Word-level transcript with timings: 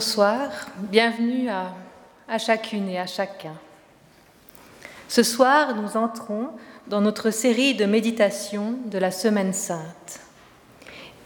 Bonsoir, 0.00 0.48
bienvenue 0.78 1.50
à, 1.50 1.74
à, 2.26 2.38
chacune 2.38 2.88
et 2.88 2.98
à 2.98 3.06
chacun. 3.06 3.52
Ce 5.08 5.22
soir, 5.22 5.74
nous 5.76 5.94
entrons 5.98 6.48
dans 6.86 7.02
notre 7.02 7.30
série 7.30 7.74
de 7.74 7.84
méditation 7.84 8.78
de 8.86 8.96
la 8.96 9.10
Semaine 9.10 9.52
sainte. 9.52 10.20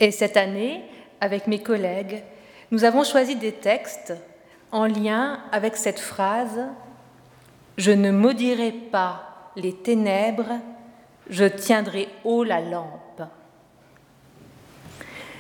Et 0.00 0.10
cette 0.10 0.36
année, 0.36 0.82
avec 1.20 1.46
mes 1.46 1.62
collègues, 1.62 2.24
nous 2.72 2.82
avons 2.82 3.04
choisi 3.04 3.36
des 3.36 3.52
textes 3.52 4.12
en 4.72 4.86
lien 4.86 5.38
avec 5.52 5.76
cette 5.76 6.00
phrase 6.00 6.66
Je 7.78 7.92
ne 7.92 8.10
maudirai 8.10 8.72
pas 8.72 9.52
les 9.54 9.72
ténèbres, 9.72 10.58
je 11.30 11.44
tiendrai 11.44 12.08
haut 12.24 12.42
la 12.42 12.60
lampe. 12.60 13.22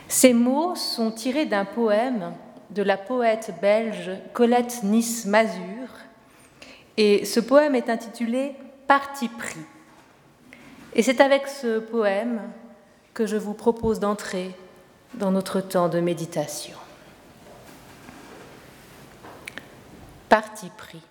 Ces 0.06 0.34
mots 0.34 0.76
sont 0.76 1.10
tirés 1.10 1.46
d'un 1.46 1.64
poème 1.64 2.32
de 2.70 2.82
la 2.82 2.96
poète 2.96 3.54
belge 3.60 4.10
Colette 4.32 4.82
Nice-Mazur. 4.82 5.88
Et 6.96 7.24
ce 7.24 7.40
poème 7.40 7.74
est 7.74 7.88
intitulé 7.88 8.54
Parti 8.86 9.28
pris. 9.28 9.60
Et 10.94 11.02
c'est 11.02 11.20
avec 11.20 11.48
ce 11.48 11.78
poème 11.78 12.40
que 13.14 13.26
je 13.26 13.36
vous 13.36 13.54
propose 13.54 14.00
d'entrer 14.00 14.54
dans 15.14 15.30
notre 15.30 15.60
temps 15.60 15.88
de 15.88 16.00
méditation. 16.00 16.76
Parti 20.28 20.70
pris. 20.76 21.02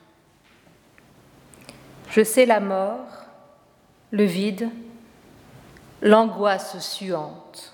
Je 2.09 2.23
sais 2.23 2.45
la 2.45 2.59
mort, 2.59 3.07
le 4.11 4.23
vide, 4.23 4.69
l'angoisse 6.01 6.77
suante. 6.79 7.73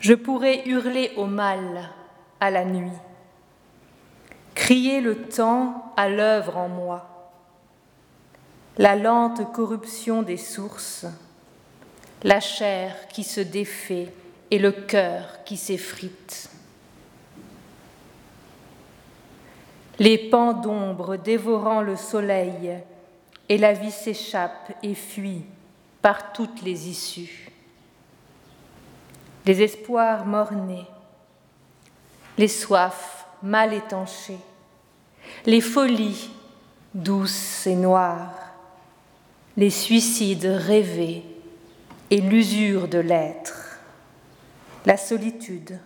Je 0.00 0.14
pourrais 0.14 0.68
hurler 0.68 1.12
au 1.16 1.26
mal 1.26 1.90
à 2.44 2.50
la 2.50 2.64
nuit. 2.66 2.90
Crier 4.54 5.00
le 5.00 5.28
temps 5.28 5.92
à 5.96 6.10
l'œuvre 6.10 6.58
en 6.58 6.68
moi, 6.68 7.32
la 8.76 8.96
lente 8.96 9.50
corruption 9.52 10.22
des 10.22 10.36
sources, 10.36 11.06
la 12.22 12.40
chair 12.40 13.08
qui 13.08 13.24
se 13.24 13.40
défait 13.40 14.12
et 14.50 14.58
le 14.58 14.72
cœur 14.72 15.42
qui 15.44 15.56
s'effrite. 15.56 16.50
Les 19.98 20.18
pans 20.18 20.52
d'ombre 20.52 21.16
dévorant 21.16 21.80
le 21.80 21.96
soleil, 21.96 22.74
et 23.48 23.58
la 23.58 23.72
vie 23.72 23.90
s'échappe 23.90 24.72
et 24.82 24.94
fuit 24.94 25.44
par 26.02 26.32
toutes 26.32 26.62
les 26.62 26.88
issues. 26.88 27.50
Les 29.46 29.62
espoirs 29.62 30.26
mornés, 30.26 30.86
les 32.38 32.48
soifs 32.48 33.26
mal 33.42 33.72
étanchées, 33.72 34.38
les 35.46 35.60
folies 35.60 36.30
douces 36.94 37.66
et 37.66 37.74
noires, 37.74 38.52
les 39.56 39.70
suicides 39.70 40.46
rêvés 40.46 41.24
et 42.10 42.20
l'usure 42.20 42.88
de 42.88 42.98
l'être, 42.98 43.78
la 44.86 44.96
solitude, 44.96 45.78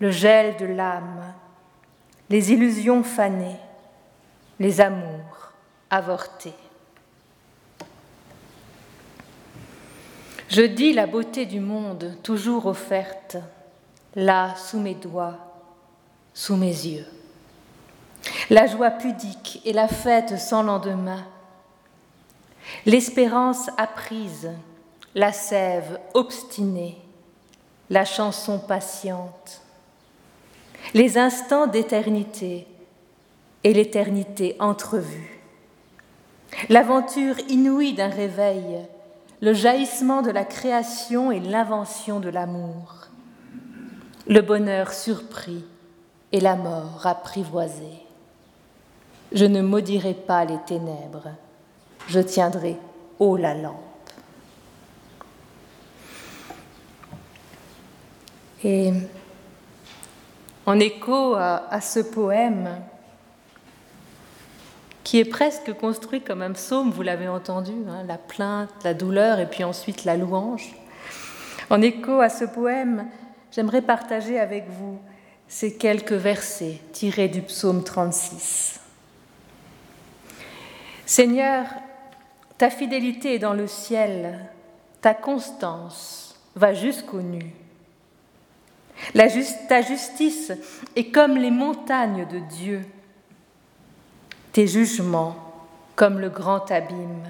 le 0.00 0.10
gel 0.10 0.56
de 0.56 0.66
l'âme, 0.66 1.34
les 2.30 2.52
illusions 2.52 3.02
fanées, 3.02 3.56
les 4.58 4.80
amours 4.80 5.52
avortés. 5.90 6.54
Je 10.48 10.62
dis 10.62 10.92
la 10.92 11.06
beauté 11.06 11.46
du 11.46 11.60
monde 11.60 12.16
toujours 12.22 12.66
offerte, 12.66 13.36
là 14.14 14.54
sous 14.56 14.80
mes 14.80 14.94
doigts, 14.94 15.51
sous 16.34 16.56
mes 16.56 16.66
yeux. 16.66 17.06
La 18.50 18.66
joie 18.66 18.90
pudique 18.90 19.60
et 19.64 19.72
la 19.72 19.88
fête 19.88 20.38
sans 20.38 20.62
lendemain. 20.62 21.24
L'espérance 22.86 23.68
apprise, 23.76 24.50
la 25.14 25.32
sève 25.32 25.98
obstinée, 26.14 26.98
la 27.90 28.04
chanson 28.04 28.58
patiente. 28.58 29.62
Les 30.94 31.18
instants 31.18 31.66
d'éternité 31.66 32.66
et 33.64 33.72
l'éternité 33.72 34.56
entrevue. 34.58 35.40
L'aventure 36.68 37.38
inouïe 37.48 37.94
d'un 37.94 38.08
réveil, 38.08 38.80
le 39.40 39.54
jaillissement 39.54 40.22
de 40.22 40.30
la 40.30 40.44
création 40.44 41.32
et 41.32 41.40
l'invention 41.40 42.20
de 42.20 42.28
l'amour. 42.28 43.08
Le 44.26 44.40
bonheur 44.40 44.92
surpris 44.92 45.64
et 46.32 46.40
la 46.40 46.56
mort 46.56 47.06
apprivoisée. 47.06 48.00
Je 49.32 49.44
ne 49.44 49.60
maudirai 49.62 50.14
pas 50.14 50.44
les 50.44 50.58
ténèbres, 50.66 51.28
je 52.08 52.20
tiendrai 52.20 52.76
haut 53.18 53.36
la 53.36 53.54
lampe. 53.54 53.76
Et 58.64 58.92
en 60.66 60.78
écho 60.78 61.34
à, 61.34 61.80
ce 61.80 62.00
poème, 62.00 62.68
qui 65.02 65.18
est 65.18 65.24
presque 65.24 65.72
construit 65.74 66.20
comme 66.20 66.42
un 66.42 66.52
psaume, 66.52 66.90
vous 66.90 67.02
l'avez 67.02 67.28
entendu, 67.28 67.72
hein, 67.88 68.04
la 68.06 68.18
plainte, 68.18 68.70
la 68.84 68.94
douleur 68.94 69.40
et 69.40 69.46
puis 69.46 69.64
ensuite 69.64 70.04
la 70.04 70.16
louange. 70.16 70.74
En 71.70 71.82
écho 71.82 72.20
à 72.20 72.28
ce 72.28 72.44
poème, 72.44 73.06
j'aimerais 73.50 73.82
partager 73.82 74.38
avec 74.38 74.68
vous 74.68 75.00
ces 75.52 75.74
quelques 75.74 76.14
versets 76.14 76.80
tirés 76.92 77.28
du 77.28 77.42
psaume 77.42 77.84
36. 77.84 78.80
Seigneur, 81.04 81.66
ta 82.56 82.70
fidélité 82.70 83.34
est 83.34 83.38
dans 83.38 83.52
le 83.52 83.66
ciel, 83.66 84.48
ta 85.02 85.12
constance 85.12 86.40
va 86.56 86.72
jusqu'aux 86.72 87.20
nues. 87.20 87.52
ta 89.68 89.82
justice 89.82 90.52
est 90.96 91.10
comme 91.10 91.36
les 91.36 91.50
montagnes 91.50 92.26
de 92.28 92.38
Dieu, 92.38 92.80
tes 94.52 94.66
jugements 94.66 95.36
comme 95.96 96.18
le 96.18 96.30
grand 96.30 96.70
abîme. 96.70 97.28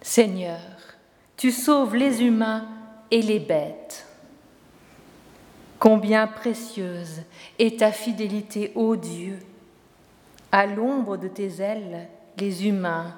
Seigneur, 0.00 0.60
tu 1.36 1.50
sauves 1.50 1.96
les 1.96 2.22
humains 2.22 2.68
et 3.10 3.20
les 3.20 3.40
bêtes. 3.40 4.06
Combien 5.82 6.28
précieuse 6.28 7.22
est 7.58 7.80
ta 7.80 7.90
fidélité, 7.90 8.70
ô 8.76 8.94
Dieu. 8.94 9.40
À 10.52 10.64
l'ombre 10.64 11.16
de 11.16 11.26
tes 11.26 11.60
ailes, 11.60 12.08
les 12.38 12.68
humains 12.68 13.12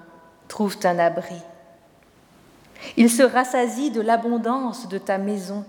trouvent 0.49 0.79
un 0.85 0.99
abri. 0.99 1.37
Ils 2.97 3.11
se 3.11 3.23
rassasient 3.23 3.91
de 3.91 4.01
l'abondance 4.01 4.89
de 4.89 4.97
ta 4.97 5.19
maison, 5.19 5.67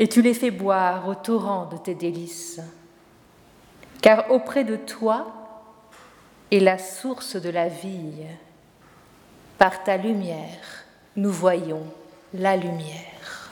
et 0.00 0.08
tu 0.08 0.20
les 0.20 0.34
fais 0.34 0.50
boire 0.50 1.06
au 1.06 1.14
torrent 1.14 1.66
de 1.66 1.76
tes 1.76 1.94
délices. 1.94 2.60
Car 4.02 4.32
auprès 4.32 4.64
de 4.64 4.74
toi 4.74 5.28
est 6.50 6.58
la 6.58 6.78
source 6.78 7.36
de 7.36 7.50
la 7.50 7.68
vie. 7.68 8.24
Par 9.58 9.84
ta 9.84 9.96
lumière, 9.96 10.86
nous 11.14 11.30
voyons 11.30 11.84
la 12.32 12.56
lumière. 12.56 13.43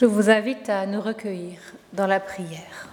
Je 0.00 0.06
vous 0.06 0.30
invite 0.30 0.70
à 0.70 0.86
nous 0.86 1.02
recueillir 1.02 1.58
dans 1.92 2.06
la 2.06 2.20
prière. 2.20 2.88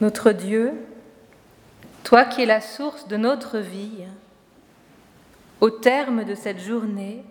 Notre 0.00 0.32
Dieu, 0.32 0.72
toi 2.02 2.24
qui 2.24 2.40
es 2.40 2.46
la 2.46 2.62
source 2.62 3.08
de 3.08 3.18
notre 3.18 3.58
vie, 3.58 4.04
au 5.60 5.68
terme 5.68 6.24
de 6.24 6.34
cette 6.34 6.60
journée, 6.60 7.22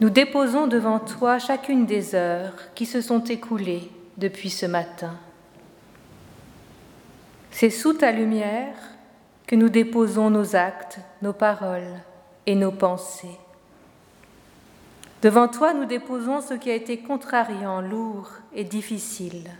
nous 0.00 0.10
déposons 0.10 0.66
devant 0.66 0.98
toi 0.98 1.38
chacune 1.38 1.86
des 1.86 2.14
heures 2.14 2.52
qui 2.74 2.84
se 2.84 3.00
sont 3.00 3.24
écoulées 3.24 3.90
depuis 4.18 4.50
ce 4.50 4.66
matin. 4.66 5.16
C'est 7.50 7.70
sous 7.70 7.94
ta 7.94 8.12
lumière 8.12 8.76
que 9.46 9.56
nous 9.56 9.68
déposons 9.68 10.30
nos 10.30 10.56
actes, 10.56 10.98
nos 11.22 11.32
paroles 11.32 12.00
et 12.46 12.54
nos 12.54 12.72
pensées. 12.72 13.38
Devant 15.22 15.48
toi, 15.48 15.72
nous 15.72 15.86
déposons 15.86 16.40
ce 16.40 16.54
qui 16.54 16.70
a 16.70 16.74
été 16.74 16.98
contrariant, 16.98 17.80
lourd 17.80 18.30
et 18.54 18.64
difficile. 18.64 19.50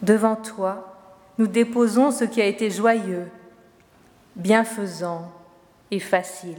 Devant 0.00 0.36
toi, 0.36 0.96
nous 1.38 1.46
déposons 1.46 2.10
ce 2.10 2.24
qui 2.24 2.40
a 2.40 2.46
été 2.46 2.70
joyeux, 2.70 3.28
bienfaisant 4.36 5.30
et 5.90 6.00
facile. 6.00 6.56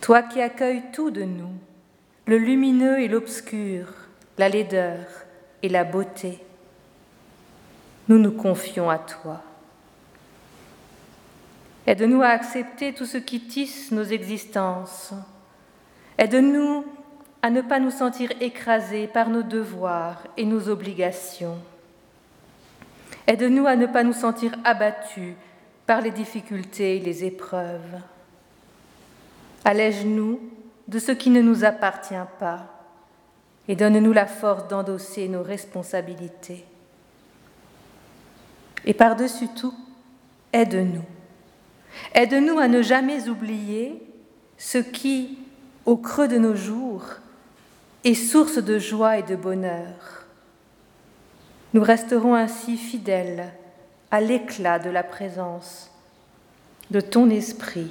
Toi 0.00 0.22
qui 0.22 0.40
accueilles 0.40 0.90
tout 0.92 1.10
de 1.10 1.22
nous, 1.22 1.52
le 2.26 2.38
lumineux 2.38 3.00
et 3.00 3.08
l'obscur, 3.08 3.86
la 4.38 4.48
laideur 4.48 4.98
et 5.62 5.68
la 5.68 5.84
beauté, 5.84 6.38
nous 8.08 8.18
nous 8.18 8.32
confions 8.32 8.88
à 8.88 8.98
toi. 8.98 9.42
Aide-nous 11.86 12.22
à 12.22 12.28
accepter 12.28 12.92
tout 12.92 13.06
ce 13.06 13.16
qui 13.16 13.40
tisse 13.40 13.92
nos 13.92 14.04
existences. 14.04 15.12
Aide-nous 16.18 16.84
à 17.40 17.50
ne 17.50 17.60
pas 17.60 17.80
nous 17.80 17.90
sentir 17.90 18.30
écrasés 18.40 19.06
par 19.06 19.30
nos 19.30 19.42
devoirs 19.42 20.22
et 20.36 20.44
nos 20.44 20.68
obligations. 20.68 21.56
Aide-nous 23.26 23.66
à 23.66 23.76
ne 23.76 23.86
pas 23.86 24.04
nous 24.04 24.12
sentir 24.12 24.52
abattus 24.64 25.34
par 25.86 26.00
les 26.00 26.10
difficultés 26.10 26.96
et 26.96 27.00
les 27.00 27.24
épreuves. 27.24 28.00
Allège-nous 29.64 30.40
de 30.88 30.98
ce 30.98 31.12
qui 31.12 31.30
ne 31.30 31.40
nous 31.40 31.64
appartient 31.64 32.14
pas 32.38 32.66
et 33.68 33.76
donne-nous 33.76 34.12
la 34.12 34.26
force 34.26 34.66
d'endosser 34.68 35.28
nos 35.28 35.42
responsabilités. 35.42 36.64
Et 38.88 38.94
par-dessus 38.94 39.48
tout, 39.48 39.74
aide-nous. 40.52 41.04
Aide-nous 42.14 42.58
à 42.58 42.68
ne 42.68 42.80
jamais 42.80 43.28
oublier 43.28 44.02
ce 44.56 44.78
qui, 44.78 45.38
au 45.84 45.98
creux 45.98 46.26
de 46.26 46.38
nos 46.38 46.56
jours, 46.56 47.04
est 48.04 48.14
source 48.14 48.56
de 48.56 48.78
joie 48.78 49.18
et 49.18 49.22
de 49.22 49.36
bonheur. 49.36 50.24
Nous 51.74 51.82
resterons 51.82 52.34
ainsi 52.34 52.78
fidèles 52.78 53.52
à 54.10 54.22
l'éclat 54.22 54.78
de 54.78 54.88
la 54.88 55.02
présence 55.02 55.90
de 56.90 57.02
ton 57.02 57.28
esprit 57.28 57.90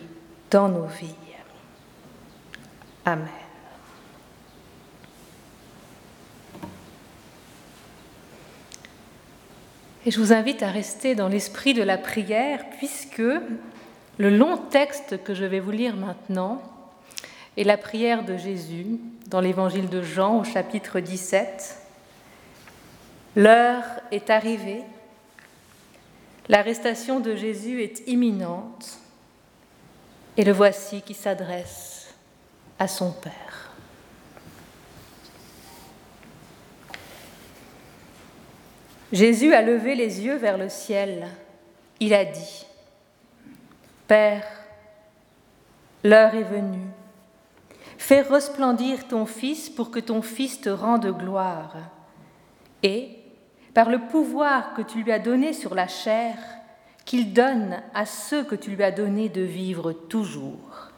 dans 0.50 0.68
nos 0.68 0.88
vies. 0.88 1.14
Amen. 3.06 3.47
Et 10.08 10.12
je 10.12 10.22
vous 10.22 10.32
invite 10.32 10.64
à 10.64 10.72
rester 10.72 11.16
dans 11.16 11.28
l'esprit 11.28 11.74
de 11.74 11.84
la 11.84 11.98
prière 11.98 12.64
puisque 12.78 13.18
le 13.18 14.30
long 14.30 14.56
texte 14.56 15.22
que 15.22 15.34
je 15.34 15.44
vais 15.44 15.60
vous 15.60 15.72
lire 15.72 15.98
maintenant 15.98 16.62
est 17.58 17.66
la 17.66 17.76
prière 17.76 18.24
de 18.24 18.38
Jésus 18.38 18.86
dans 19.26 19.42
l'évangile 19.42 19.90
de 19.90 20.02
Jean 20.02 20.40
au 20.40 20.44
chapitre 20.46 21.02
17. 21.02 21.76
L'heure 23.36 23.84
est 24.12 24.30
arrivée, 24.30 24.82
l'arrestation 26.48 27.20
de 27.20 27.36
Jésus 27.36 27.84
est 27.84 28.08
imminente 28.08 29.00
et 30.38 30.46
le 30.46 30.54
voici 30.54 31.02
qui 31.02 31.16
s'adresse 31.16 32.14
à 32.80 32.88
son 32.88 33.12
Père. 33.12 33.47
Jésus 39.12 39.54
a 39.54 39.62
levé 39.62 39.96
les 39.96 40.22
yeux 40.22 40.36
vers 40.36 40.58
le 40.58 40.70
ciel. 40.70 41.28
Il 42.00 42.14
a 42.14 42.26
dit, 42.26 42.66
Père, 44.08 44.46
l'heure 46.04 46.36
est 46.36 46.44
venue. 46.44 46.88
Fais 47.98 48.22
resplendir 48.22 49.08
ton 49.08 49.26
Fils 49.26 49.70
pour 49.70 49.92
que 49.92 50.00
ton 50.00 50.22
Fils 50.22 50.62
te 50.62 50.70
rende 50.70 51.08
gloire. 51.18 51.76
Et, 52.84 53.10
par 53.74 53.90
le 53.90 54.00
pouvoir 54.00 54.74
que 54.74 54.82
tu 54.82 55.04
lui 55.04 55.12
as 55.12 55.20
donné 55.20 55.54
sur 55.54 55.74
la 55.74 55.88
chair, 55.88 56.36
qu'il 57.06 57.34
donne 57.34 57.82
à 57.94 58.06
ceux 58.06 58.44
que 58.44 58.56
tu 58.56 58.72
lui 58.72 58.84
as 58.84 58.92
donné 58.92 59.30
de 59.30 59.42
vivre 59.42 59.94
toujours. 59.94 60.92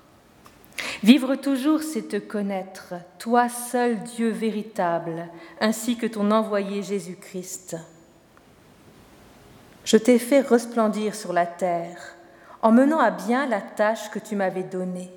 Vivre 1.04 1.36
toujours, 1.36 1.84
c'est 1.84 2.10
te 2.10 2.18
connaître, 2.18 2.96
toi 3.20 3.48
seul 3.48 4.00
Dieu 4.04 4.30
véritable, 4.30 5.28
ainsi 5.62 5.98
que 5.98 6.08
ton 6.08 6.32
envoyé 6.32 6.84
Jésus-Christ. 6.84 7.78
Je 9.89 9.98
t'ai 9.98 10.19
fait 10.19 10.41
resplendir 10.41 11.15
sur 11.15 11.34
la 11.34 11.48
terre 11.48 11.98
en 12.62 12.72
menant 12.72 13.00
à 13.00 13.10
bien 13.10 13.48
la 13.48 13.60
tâche 13.60 14.12
que 14.12 14.19
tu 14.19 14.36
m'avais 14.36 14.62
donnée. 14.62 15.10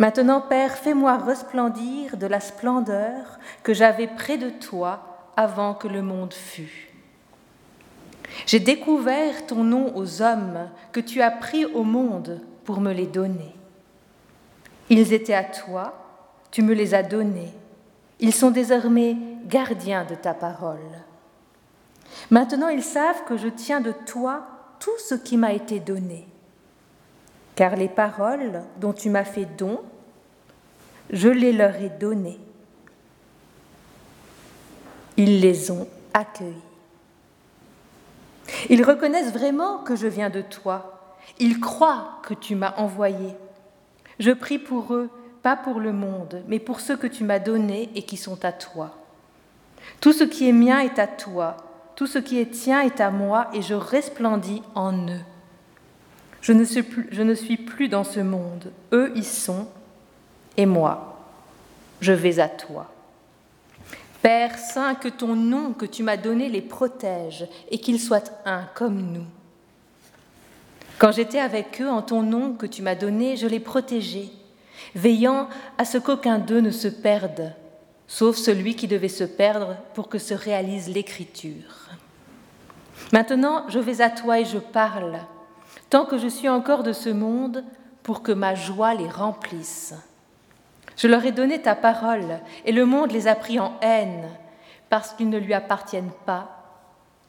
Maintenant, 0.00 0.40
Père, 0.40 0.76
fais-moi 0.76 1.16
resplendir 1.18 2.16
de 2.16 2.26
la 2.26 2.40
splendeur 2.40 3.38
que 3.62 3.72
j'avais 3.72 4.08
près 4.08 4.36
de 4.36 4.50
toi 4.50 5.30
avant 5.36 5.74
que 5.74 5.86
le 5.86 6.02
monde 6.02 6.34
fût. 6.34 6.88
J'ai 8.46 8.58
découvert 8.58 9.46
ton 9.46 9.62
nom 9.62 9.94
aux 9.94 10.22
hommes 10.22 10.68
que 10.90 10.98
tu 10.98 11.22
as 11.22 11.30
pris 11.30 11.66
au 11.66 11.84
monde 11.84 12.40
pour 12.64 12.80
me 12.80 12.92
les 12.92 13.06
donner. 13.06 13.54
Ils 14.90 15.12
étaient 15.12 15.34
à 15.34 15.44
toi, 15.44 15.94
tu 16.50 16.62
me 16.62 16.74
les 16.74 16.94
as 16.94 17.04
donnés. 17.04 17.52
Ils 18.18 18.34
sont 18.34 18.50
désormais 18.50 19.16
gardiens 19.46 20.04
de 20.04 20.16
ta 20.16 20.34
parole. 20.34 21.05
Maintenant 22.30 22.68
ils 22.68 22.82
savent 22.82 23.24
que 23.24 23.36
je 23.36 23.48
tiens 23.48 23.80
de 23.80 23.92
toi 23.92 24.46
tout 24.78 24.98
ce 24.98 25.14
qui 25.14 25.36
m'a 25.36 25.52
été 25.52 25.80
donné. 25.80 26.26
Car 27.54 27.76
les 27.76 27.88
paroles 27.88 28.62
dont 28.80 28.92
tu 28.92 29.08
m'as 29.08 29.24
fait 29.24 29.46
don, 29.56 29.80
je 31.10 31.28
les 31.28 31.52
leur 31.52 31.74
ai 31.76 31.88
données. 31.88 32.38
Ils 35.16 35.40
les 35.40 35.70
ont 35.70 35.88
accueillis. 36.12 36.54
Ils 38.68 38.84
reconnaissent 38.84 39.32
vraiment 39.32 39.78
que 39.78 39.96
je 39.96 40.06
viens 40.06 40.30
de 40.30 40.42
toi. 40.42 41.14
Ils 41.38 41.60
croient 41.60 42.20
que 42.22 42.34
tu 42.34 42.54
m'as 42.54 42.74
envoyé. 42.76 43.34
Je 44.18 44.30
prie 44.30 44.58
pour 44.58 44.94
eux, 44.94 45.10
pas 45.42 45.56
pour 45.56 45.80
le 45.80 45.92
monde, 45.92 46.42
mais 46.48 46.58
pour 46.58 46.80
ceux 46.80 46.96
que 46.96 47.06
tu 47.06 47.24
m'as 47.24 47.38
donnés 47.38 47.90
et 47.94 48.02
qui 48.02 48.16
sont 48.16 48.44
à 48.44 48.52
toi. 48.52 48.92
Tout 50.00 50.12
ce 50.12 50.24
qui 50.24 50.48
est 50.48 50.52
mien 50.52 50.80
est 50.80 50.98
à 50.98 51.06
toi, 51.06 51.56
tout 51.96 52.06
ce 52.06 52.18
qui 52.18 52.38
est 52.38 52.50
tien 52.52 52.82
est 52.82 53.00
à 53.00 53.10
moi, 53.10 53.48
et 53.52 53.62
je 53.62 53.74
resplendis 53.74 54.62
en 54.74 54.92
eux. 55.08 55.20
Je 56.42 56.52
ne 56.52 57.34
suis 57.34 57.56
plus, 57.56 57.88
dans 57.88 58.04
ce 58.04 58.20
monde, 58.20 58.70
eux 58.92 59.10
y 59.16 59.24
sont, 59.24 59.66
et 60.56 60.66
moi, 60.66 61.26
je 62.00 62.12
vais 62.12 62.38
à 62.38 62.48
toi. 62.48 62.92
Père 64.22 64.58
Saint, 64.58 64.94
que 64.94 65.08
ton 65.08 65.34
nom 65.34 65.72
que 65.72 65.86
tu 65.86 66.02
m'as 66.02 66.16
donné 66.16 66.48
les 66.48 66.62
protège 66.62 67.48
et 67.70 67.78
qu'ils 67.78 68.00
soient 68.00 68.22
un 68.44 68.64
comme 68.74 69.00
nous. 69.00 69.26
Quand 70.98 71.12
j'étais 71.12 71.40
avec 71.40 71.80
eux 71.80 71.88
en 71.88 72.02
ton 72.02 72.22
nom 72.22 72.54
que 72.54 72.66
tu 72.66 72.82
m'as 72.82 72.94
donné, 72.94 73.36
je 73.36 73.46
les 73.46 73.60
protégeais, 73.60 74.28
veillant 74.94 75.48
à 75.78 75.84
ce 75.84 75.98
qu'aucun 75.98 76.38
d'eux 76.38 76.60
ne 76.60 76.70
se 76.70 76.88
perde, 76.88 77.52
sauf 78.08 78.36
celui 78.36 78.76
qui 78.76 78.88
devait 78.88 79.08
se 79.08 79.24
perdre 79.24 79.76
pour 79.94 80.08
que 80.08 80.18
se 80.18 80.34
réalise 80.34 80.88
l'écriture. 80.88 81.90
Maintenant, 83.12 83.64
je 83.68 83.78
vais 83.78 84.00
à 84.00 84.10
toi 84.10 84.40
et 84.40 84.44
je 84.44 84.58
parle, 84.58 85.18
tant 85.90 86.04
que 86.04 86.18
je 86.18 86.28
suis 86.28 86.48
encore 86.48 86.82
de 86.82 86.92
ce 86.92 87.10
monde, 87.10 87.64
pour 88.02 88.22
que 88.22 88.32
ma 88.32 88.54
joie 88.54 88.94
les 88.94 89.08
remplisse. 89.08 89.94
Je 90.96 91.08
leur 91.08 91.24
ai 91.24 91.32
donné 91.32 91.60
ta 91.60 91.74
parole, 91.74 92.38
et 92.64 92.72
le 92.72 92.86
monde 92.86 93.12
les 93.12 93.28
a 93.28 93.34
pris 93.34 93.60
en 93.60 93.74
haine, 93.82 94.28
parce 94.88 95.12
qu'ils 95.12 95.28
ne 95.28 95.38
lui 95.38 95.54
appartiennent 95.54 96.12
pas, 96.24 96.62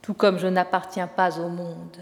tout 0.02 0.14
comme 0.14 0.38
je 0.38 0.48
n'appartiens 0.48 1.08
pas 1.08 1.40
au 1.40 1.50
monde. 1.50 1.98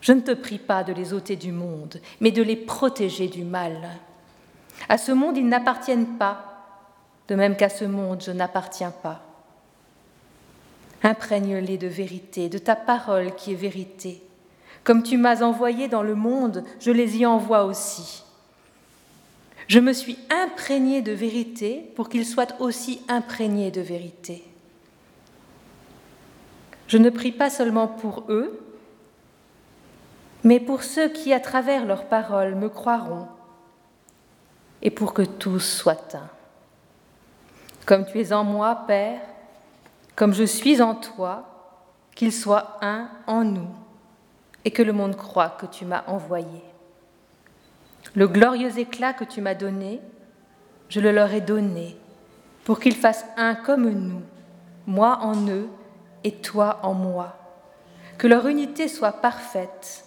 Je 0.00 0.12
ne 0.12 0.20
te 0.20 0.32
prie 0.32 0.58
pas 0.58 0.84
de 0.84 0.92
les 0.92 1.12
ôter 1.12 1.36
du 1.36 1.50
monde, 1.50 2.00
mais 2.20 2.30
de 2.30 2.42
les 2.42 2.56
protéger 2.56 3.26
du 3.28 3.42
mal. 3.42 3.88
À 4.88 4.96
ce 4.96 5.12
monde, 5.12 5.36
ils 5.36 5.48
n'appartiennent 5.48 6.16
pas, 6.18 6.53
de 7.28 7.34
même 7.34 7.56
qu'à 7.56 7.68
ce 7.68 7.84
monde, 7.84 8.22
je 8.22 8.30
n'appartiens 8.30 8.90
pas. 8.90 9.22
Imprègne-les 11.02 11.78
de 11.78 11.86
vérité, 11.86 12.48
de 12.48 12.58
ta 12.58 12.76
parole 12.76 13.34
qui 13.34 13.52
est 13.52 13.56
vérité. 13.56 14.22
Comme 14.84 15.02
tu 15.02 15.16
m'as 15.16 15.42
envoyé 15.42 15.88
dans 15.88 16.02
le 16.02 16.14
monde, 16.14 16.64
je 16.80 16.90
les 16.90 17.18
y 17.18 17.26
envoie 17.26 17.64
aussi. 17.64 18.24
Je 19.66 19.80
me 19.80 19.92
suis 19.92 20.18
imprégné 20.30 21.00
de 21.00 21.12
vérité 21.12 21.90
pour 21.96 22.08
qu'ils 22.08 22.26
soient 22.26 22.60
aussi 22.60 23.00
imprégnés 23.08 23.70
de 23.70 23.80
vérité. 23.80 24.44
Je 26.86 26.98
ne 26.98 27.08
prie 27.08 27.32
pas 27.32 27.48
seulement 27.48 27.88
pour 27.88 28.24
eux, 28.28 28.60
mais 30.42 30.60
pour 30.60 30.82
ceux 30.82 31.08
qui, 31.08 31.32
à 31.32 31.40
travers 31.40 31.86
leurs 31.86 32.04
paroles, 32.04 32.54
me 32.54 32.68
croiront, 32.68 33.26
et 34.82 34.90
pour 34.90 35.14
que 35.14 35.22
tous 35.22 35.60
soient 35.60 36.08
un. 36.12 36.28
Comme 37.86 38.06
tu 38.06 38.20
es 38.20 38.32
en 38.32 38.44
moi, 38.44 38.84
Père, 38.86 39.20
comme 40.16 40.32
je 40.32 40.44
suis 40.44 40.80
en 40.80 40.94
toi, 40.94 41.44
qu'ils 42.14 42.32
soient 42.32 42.78
un 42.80 43.08
en 43.26 43.44
nous, 43.44 43.68
et 44.64 44.70
que 44.70 44.82
le 44.82 44.92
monde 44.92 45.16
croit 45.16 45.50
que 45.50 45.66
tu 45.66 45.84
m'as 45.84 46.04
envoyé. 46.06 46.62
Le 48.14 48.28
glorieux 48.28 48.78
éclat 48.78 49.12
que 49.12 49.24
tu 49.24 49.40
m'as 49.40 49.54
donné, 49.54 50.00
je 50.88 51.00
le 51.00 51.12
leur 51.12 51.32
ai 51.32 51.40
donné, 51.40 51.96
pour 52.64 52.80
qu'ils 52.80 52.96
fassent 52.96 53.26
un 53.36 53.54
comme 53.54 53.90
nous, 53.90 54.22
moi 54.86 55.18
en 55.20 55.46
eux 55.48 55.68
et 56.22 56.32
toi 56.32 56.78
en 56.82 56.94
moi. 56.94 57.36
Que 58.16 58.28
leur 58.28 58.46
unité 58.46 58.88
soit 58.88 59.12
parfaite, 59.12 60.04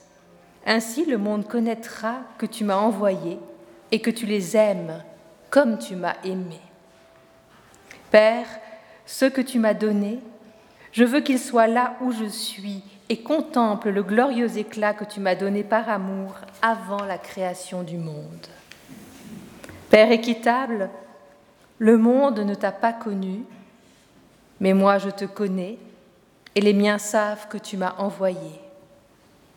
ainsi 0.65 1.05
le 1.05 1.17
monde 1.17 1.47
connaîtra 1.47 2.15
que 2.37 2.45
tu 2.45 2.63
m'as 2.63 2.77
envoyé 2.77 3.37
et 3.91 4.01
que 4.01 4.09
tu 4.09 4.25
les 4.25 4.57
aimes 4.57 5.03
comme 5.49 5.77
tu 5.77 5.95
m'as 5.95 6.15
aimé. 6.23 6.59
Père, 8.11 8.47
ce 9.05 9.25
que 9.25 9.41
tu 9.41 9.59
m'as 9.59 9.73
donné, 9.73 10.19
je 10.91 11.03
veux 11.03 11.21
qu'ils 11.21 11.39
soient 11.39 11.67
là 11.67 11.95
où 12.01 12.11
je 12.11 12.25
suis 12.25 12.83
et 13.09 13.21
contemplent 13.21 13.89
le 13.89 14.03
glorieux 14.03 14.57
éclat 14.57 14.93
que 14.93 15.05
tu 15.05 15.19
m'as 15.19 15.35
donné 15.35 15.63
par 15.63 15.89
amour 15.89 16.35
avant 16.61 17.03
la 17.03 17.17
création 17.17 17.83
du 17.83 17.97
monde. 17.97 18.47
Père 19.89 20.11
équitable, 20.11 20.89
le 21.79 21.97
monde 21.97 22.39
ne 22.39 22.55
t'a 22.55 22.71
pas 22.71 22.93
connu, 22.93 23.43
mais 24.59 24.73
moi 24.73 24.97
je 24.97 25.09
te 25.09 25.25
connais 25.25 25.77
et 26.55 26.61
les 26.61 26.73
miens 26.73 26.97
savent 26.97 27.47
que 27.47 27.57
tu 27.57 27.77
m'as 27.77 27.95
envoyé. 27.97 28.59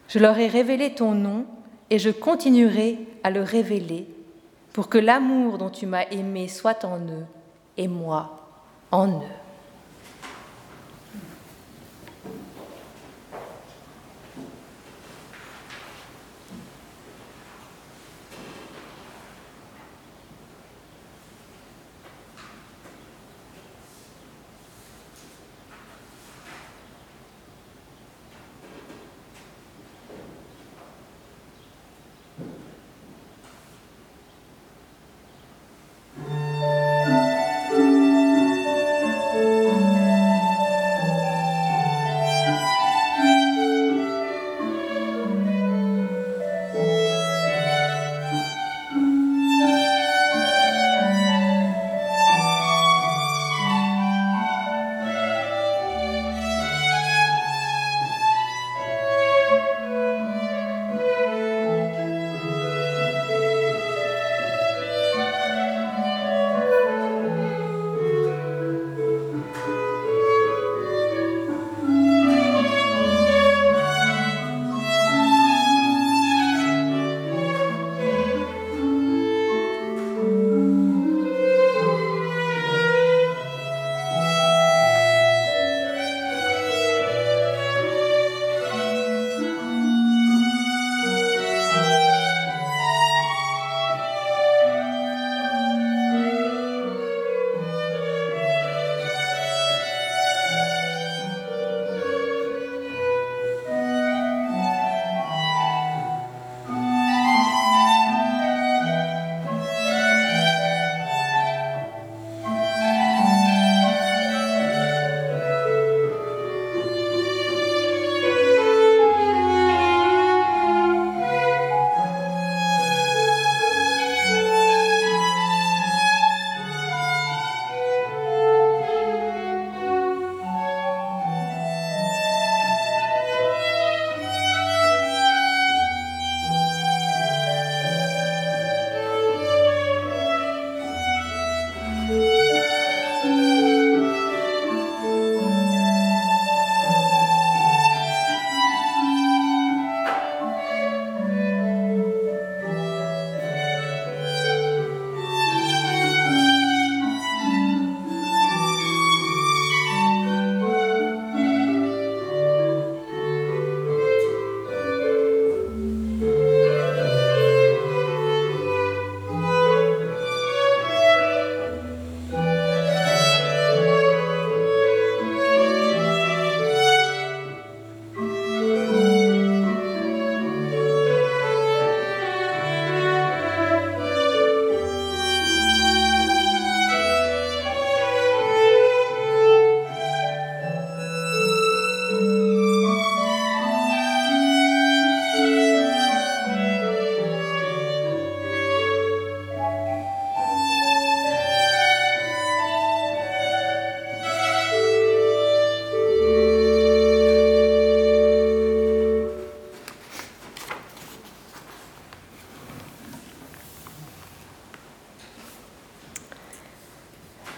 Je 0.09 0.19
leur 0.19 0.39
ai 0.39 0.47
révélé 0.47 0.95
ton 0.95 1.13
nom 1.13 1.47
et 1.89 1.99
je 1.99 2.11
continuerai 2.11 2.99
à 3.25 3.31
le 3.31 3.43
révéler 3.43 4.07
pour 4.73 4.89
que 4.89 4.99
l'amour 4.99 5.59
dont 5.59 5.71
tu 5.71 5.87
m'as 5.87 6.07
aimé 6.11 6.47
soit 6.47 6.85
en 6.85 6.99
eux 6.99 7.27
et 7.77 7.89
moi 7.89 8.40
en 8.91 9.09
eux. 9.09 9.27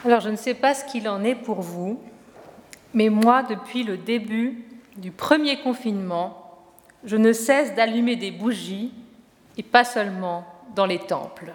Alors 0.05 0.21
je 0.21 0.31
ne 0.31 0.37
sais 0.37 0.55
pas 0.55 0.75
ce 0.75 0.85
qu'il 0.85 1.09
en 1.09 1.23
est 1.23 1.37
pour 1.37 1.61
vous, 1.61 2.01
mais 2.93 3.09
moi, 3.09 3.43
depuis 3.43 3.85
le 3.85 3.97
début 3.97 4.65
du 4.97 5.13
premier 5.13 5.61
confinement, 5.61 6.61
je 7.05 7.17
ne 7.17 7.33
cesse 7.33 7.75
d'allumer 7.75 8.17
des 8.17 8.31
bougies, 8.31 8.93
et 9.57 9.63
pas 9.63 9.85
seulement 9.85 10.45
dans 10.75 10.87
les 10.87 10.99
temples. 10.99 11.53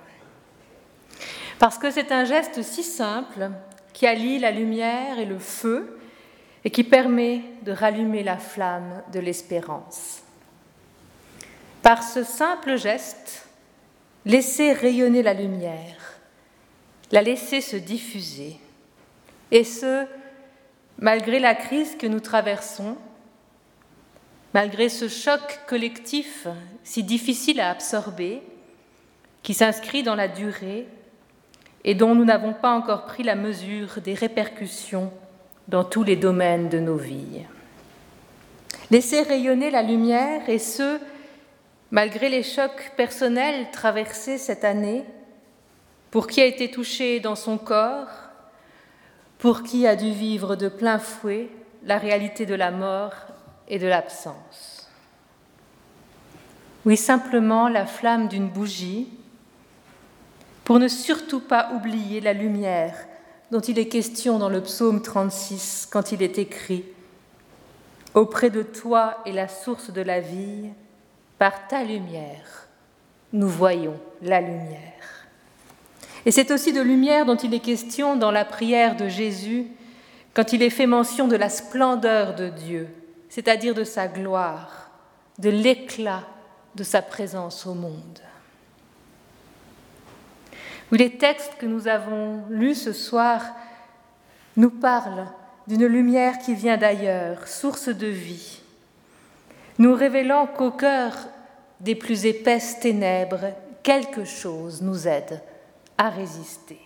Parce 1.60 1.77
que 1.77 1.91
c'est 1.91 2.12
un 2.12 2.25
geste 2.25 2.62
si 2.62 2.83
simple 2.83 3.49
qui 3.93 4.05
allie 4.05 4.39
la 4.39 4.51
lumière 4.51 5.17
et 5.19 5.25
le 5.25 5.39
feu 5.39 5.99
et 6.63 6.69
qui 6.69 6.83
permet 6.83 7.41
de 7.63 7.71
rallumer 7.71 8.23
la 8.23 8.38
flamme 8.38 9.01
de 9.12 9.19
l'espérance. 9.19 10.21
Par 11.81 12.03
ce 12.03 12.23
simple 12.23 12.77
geste, 12.77 13.47
laissez 14.25 14.73
rayonner 14.73 15.23
la 15.23 15.33
lumière 15.33 16.16
la 17.12 17.22
laisser 17.22 17.62
se 17.62 17.76
diffuser. 17.76 18.58
Et 19.52 19.63
ce, 19.63 20.06
malgré 21.00 21.39
la 21.39 21.56
crise 21.56 21.96
que 21.96 22.08
nous 22.08 22.20
traversons, 22.20 22.98
malgré 24.54 24.89
ce 24.89 25.08
choc 25.08 25.60
collectif 25.67 26.48
si 26.84 27.04
difficile 27.04 27.60
à 27.60 27.70
absorber, 27.70 28.41
qui 29.43 29.54
s'inscrit 29.54 30.04
dans 30.04 30.15
la 30.15 30.28
durée 30.28 30.88
et 31.84 31.96
dont 31.96 32.15
nous 32.15 32.26
n'avons 32.26 32.54
pas 32.54 32.72
encore 32.72 33.06
pris 33.06 33.24
la 33.24 33.36
mesure 33.36 34.02
des 34.02 34.13
répercussions 34.13 35.12
dans 35.67 35.84
tous 35.84 36.04
les 36.04 36.15
domaines 36.15 36.70
de 36.70 36.80
nos 36.80 36.98
vies. 36.98 37.46
Laisser 38.91 39.22
rayonner 39.22 39.70
la 39.70 39.84
lumière 39.84 40.50
et 40.50 40.60
ce, 40.60 41.00
malgré 41.91 42.30
les 42.30 42.43
chocs 42.43 42.91
personnels 42.98 43.67
traversés 43.72 44.38
cette 44.38 44.65
année, 44.65 45.04
pour 46.12 46.28
qui 46.28 46.41
a 46.41 46.46
été 46.46 46.72
touché 46.72 47.20
dans 47.20 47.36
son 47.36 47.58
corps, 47.58 48.08
pour 49.39 49.63
qui 49.63 49.86
a 49.86 49.96
dû 49.96 50.12
vivre 50.12 50.56
de 50.56 50.67
plein 50.67 51.00
fouet 51.00 51.50
la 51.84 51.98
réalité 51.98 52.46
de 52.46 52.56
la 52.56 52.72
mort 52.72 53.13
et 53.67 53.80
de 53.80 53.88
l'absence. 53.88 54.89
Oui, 56.86 56.98
simplement 56.98 57.67
la 57.67 57.86
flamme 57.86 58.28
d'une 58.28 58.48
bougie, 58.48 59.10
pour 60.63 60.80
ne 60.80 60.88
surtout 60.88 61.39
pas 61.39 61.72
oublier 61.74 62.20
la 62.20 62.34
lumière 62.34 62.96
dont 63.52 63.62
il 63.62 63.80
est 63.80 63.88
question 63.88 64.39
dans 64.39 64.50
le 64.50 64.62
psaume 64.62 65.02
36 65.02 65.88
quand 65.91 66.12
il 66.12 66.22
est 66.22 66.38
écrit 66.38 66.86
Auprès 68.13 68.50
de 68.50 68.63
toi 68.63 69.17
est 69.26 69.32
la 69.32 69.48
source 69.48 69.91
de 69.91 70.02
la 70.02 70.20
vie, 70.20 70.70
par 71.38 71.67
ta 71.67 71.84
lumière, 71.84 72.67
nous 73.32 73.48
voyons 73.48 74.00
la 74.22 74.41
lumière. 74.41 75.16
Et 76.28 76.32
c'est 76.32 76.52
aussi 76.52 76.74
de 76.74 76.82
lumière 76.82 77.26
dont 77.26 77.38
il 77.38 77.54
est 77.54 77.62
question 77.62 78.18
dans 78.18 78.32
la 78.32 78.44
prière 78.44 78.98
de 78.98 79.08
Jésus 79.08 79.66
quand 80.34 80.52
il 80.52 80.62
est 80.62 80.70
fait 80.70 80.86
mention 80.86 81.26
de 81.26 81.38
la 81.38 81.48
splendeur 81.48 82.36
de 82.36 82.50
Dieu, 82.50 82.90
c'est-à-dire 83.30 83.74
de 83.74 83.86
sa 83.86 84.10
gloire, 84.10 84.92
de 85.40 85.50
l'éclat 85.50 86.26
de 86.76 86.84
sa 86.84 87.02
présence 87.02 87.66
au 87.66 87.74
monde. 87.74 88.20
Oui, 90.92 90.98
les 90.98 91.12
textes 91.18 91.54
que 91.60 91.66
nous 91.66 91.88
avons 91.88 92.44
lus 92.50 92.76
ce 92.76 92.92
soir 92.92 93.42
nous 94.58 94.70
parlent 94.70 95.28
d'une 95.66 95.86
lumière 95.86 96.40
qui 96.40 96.56
vient 96.56 96.76
d'ailleurs, 96.76 97.48
source 97.48 97.88
de 97.88 98.08
vie, 98.08 98.60
nous 99.80 99.94
révélant 99.94 100.46
qu'au 100.46 100.72
cœur 100.72 101.13
des 101.80 101.96
plus 101.96 102.26
épaisses 102.26 102.82
ténèbres, 102.82 103.54
quelque 103.82 104.26
chose 104.26 104.82
nous 104.82 105.08
aide 105.08 105.42
à 105.97 106.10
résister. 106.10 106.79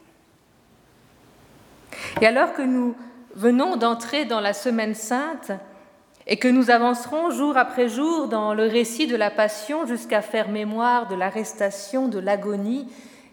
Et 2.21 2.27
alors 2.27 2.53
que 2.53 2.61
nous 2.61 2.95
venons 3.35 3.77
d'entrer 3.77 4.25
dans 4.25 4.39
la 4.39 4.53
semaine 4.53 4.95
sainte 4.95 5.51
et 6.27 6.37
que 6.37 6.47
nous 6.47 6.69
avancerons 6.69 7.31
jour 7.31 7.57
après 7.57 7.89
jour 7.89 8.27
dans 8.27 8.53
le 8.53 8.67
récit 8.67 9.07
de 9.07 9.15
la 9.15 9.31
Passion 9.31 9.85
jusqu'à 9.85 10.21
faire 10.21 10.49
mémoire 10.49 11.07
de 11.07 11.15
l'arrestation, 11.15 12.07
de 12.07 12.19
l'agonie 12.19 12.87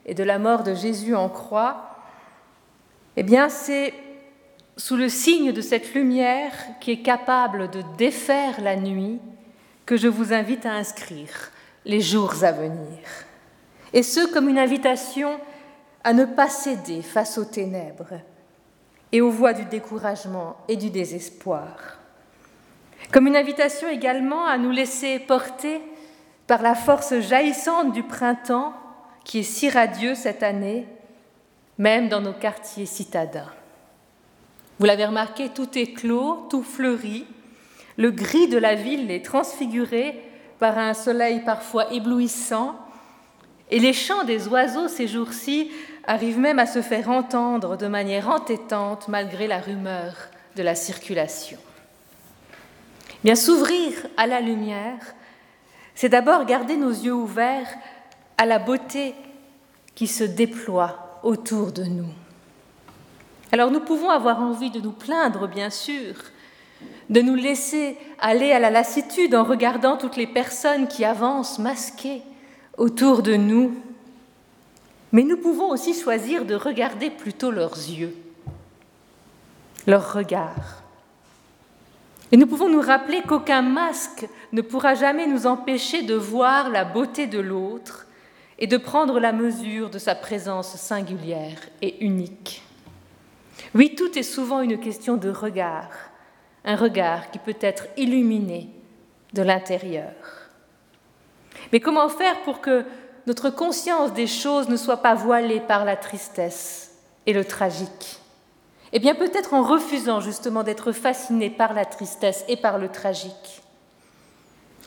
et 0.07 0.15
de 0.15 0.25
la 0.25 0.39
mort 0.39 0.63
de 0.63 0.75
Jésus 0.75 1.15
en 1.15 1.29
croix, 1.29 1.97
eh 3.17 3.23
bien 3.23 3.49
c'est 3.49 3.93
sous 4.77 4.97
le 4.97 5.09
signe 5.09 5.53
de 5.53 5.61
cette 5.61 5.95
lumière 5.95 6.53
qui 6.81 6.93
est 6.93 7.03
capable 7.03 7.69
de 7.71 7.83
défaire 7.99 8.61
la 8.61 8.77
nuit 8.77 9.19
que 9.87 9.97
je 9.97 10.09
vous 10.09 10.33
invite 10.33 10.67
à 10.67 10.73
inscrire 10.73 11.51
les 11.85 12.01
jours 12.01 12.45
à 12.45 12.53
venir. 12.53 12.99
Et 13.93 14.03
ce 14.03 14.33
comme 14.33 14.49
une 14.49 14.59
invitation 14.59 15.41
à 16.09 16.15
ne 16.15 16.25
pas 16.25 16.49
céder 16.49 17.03
face 17.03 17.37
aux 17.37 17.45
ténèbres 17.45 18.15
et 19.13 19.21
aux 19.21 19.29
voies 19.29 19.53
du 19.53 19.67
découragement 19.67 20.57
et 20.67 20.77
du 20.77 20.89
désespoir. 20.89 21.99
Comme 23.13 23.27
une 23.27 23.37
invitation 23.37 23.91
également 23.91 24.47
à 24.47 24.57
nous 24.57 24.71
laisser 24.71 25.19
porter 25.19 25.83
par 26.47 26.63
la 26.63 26.75
force 26.75 27.21
jaillissante 27.21 27.93
du 27.93 28.03
printemps 28.05 28.73
qui 29.23 29.41
est 29.41 29.43
si 29.43 29.69
radieux 29.69 30.15
cette 30.15 30.43
année, 30.43 30.87
même 31.77 32.09
dans 32.09 32.23
nos 32.23 32.33
quartiers 32.33 32.87
citadins. 32.87 33.53
Vous 34.79 34.87
l'avez 34.87 35.05
remarqué, 35.05 35.51
tout 35.51 35.79
est 35.79 35.93
clos, 35.93 36.47
tout 36.49 36.63
fleurit. 36.63 37.27
Le 37.99 38.13
gris 38.13 38.49
de 38.49 38.57
la 38.57 38.77
ville 38.77 39.11
est 39.11 39.27
transfiguré 39.27 40.19
par 40.59 40.79
un 40.79 40.95
soleil 40.95 41.41
parfois 41.45 41.93
éblouissant 41.93 42.77
et 43.71 43.79
les 43.79 43.93
chants 43.93 44.25
des 44.25 44.49
oiseaux 44.49 44.89
ces 44.89 45.07
jours-ci 45.07 45.71
arrivent 46.09 46.39
même 46.39 46.59
à 46.59 46.65
se 46.65 46.81
faire 46.81 47.11
entendre 47.11 47.77
de 47.77 47.87
manière 47.87 48.31
entêtante 48.31 49.09
malgré 49.09 49.47
la 49.47 49.61
rumeur 49.61 50.15
de 50.57 50.63
la 50.63 50.75
circulation. 50.75 51.59
Bien 53.23 53.35
s'ouvrir 53.35 53.93
à 54.17 54.27
la 54.27 54.41
lumière, 54.41 55.15
c'est 55.95 56.09
d'abord 56.09 56.47
garder 56.47 56.79
nos 56.79 56.91
yeux 56.91 57.13
ouverts 57.13 57.69
à 58.39 58.47
la 58.47 58.59
beauté 58.59 59.15
qui 59.95 60.07
se 60.07 60.25
déploie 60.25 61.21
autour 61.23 61.73
de 61.73 61.85
nous. 61.85 62.09
Alors 63.53 63.71
nous 63.71 63.81
pouvons 63.81 64.09
avoir 64.09 64.41
envie 64.41 64.71
de 64.71 64.81
nous 64.81 64.93
plaindre, 64.93 65.47
bien 65.47 65.69
sûr, 65.69 66.15
de 67.11 67.21
nous 67.21 67.35
laisser 67.35 67.99
aller 68.19 68.53
à 68.53 68.59
la 68.59 68.71
lassitude 68.71 69.35
en 69.35 69.45
regardant 69.45 69.99
toutes 69.99 70.17
les 70.17 70.27
personnes 70.27 70.89
qui 70.89 71.05
avancent 71.05 71.59
masquées, 71.59 72.23
autour 72.79 73.23
de 73.23 73.35
nous, 73.35 73.75
mais 75.13 75.23
nous 75.23 75.37
pouvons 75.37 75.71
aussi 75.71 75.95
choisir 75.95 76.45
de 76.45 76.55
regarder 76.55 77.11
plutôt 77.11 77.51
leurs 77.51 77.77
yeux, 77.77 78.15
leur 79.87 80.13
regard. 80.13 80.83
Et 82.31 82.37
nous 82.37 82.47
pouvons 82.47 82.69
nous 82.69 82.83
rappeler 82.83 83.23
qu'aucun 83.23 83.63
masque 83.63 84.29
ne 84.53 84.61
pourra 84.61 84.95
jamais 84.95 85.27
nous 85.27 85.47
empêcher 85.47 86.03
de 86.03 86.15
voir 86.15 86.69
la 86.69 86.85
beauté 86.85 87.27
de 87.27 87.39
l'autre 87.39 88.07
et 88.59 88.67
de 88.67 88.77
prendre 88.77 89.19
la 89.19 89.33
mesure 89.33 89.89
de 89.89 89.99
sa 89.99 90.15
présence 90.15 90.77
singulière 90.77 91.61
et 91.81 92.05
unique. 92.05 92.63
Oui, 93.75 93.95
tout 93.95 94.19
est 94.19 94.23
souvent 94.23 94.61
une 94.61 94.79
question 94.79 95.17
de 95.17 95.31
regard, 95.31 95.91
un 96.65 96.77
regard 96.77 97.31
qui 97.31 97.39
peut 97.39 97.57
être 97.61 97.87
illuminé 97.97 98.69
de 99.33 99.43
l'intérieur. 99.43 100.13
Mais 101.73 101.81
comment 101.81 102.09
faire 102.09 102.43
pour 102.43 102.61
que 102.61 102.85
notre 103.29 103.51
conscience 103.51 104.15
des 104.15 104.27
choses 104.27 104.69
ne 104.69 104.77
soit 104.77 105.03
pas 105.03 105.15
voilée 105.15 105.61
par 105.61 105.85
la 105.85 105.97
tristesse 105.97 106.93
et 107.27 107.35
le 107.35 107.45
tragique 107.45 108.19
Eh 108.93 108.99
bien 108.99 109.15
peut-être 109.15 109.53
en 109.53 109.63
refusant 109.63 110.21
justement 110.21 110.63
d'être 110.63 110.93
fasciné 110.93 111.51
par 111.51 111.75
la 111.75 111.85
tristesse 111.85 112.45
et 112.49 112.57
par 112.57 112.79
le 112.79 112.89
tragique. 112.89 113.63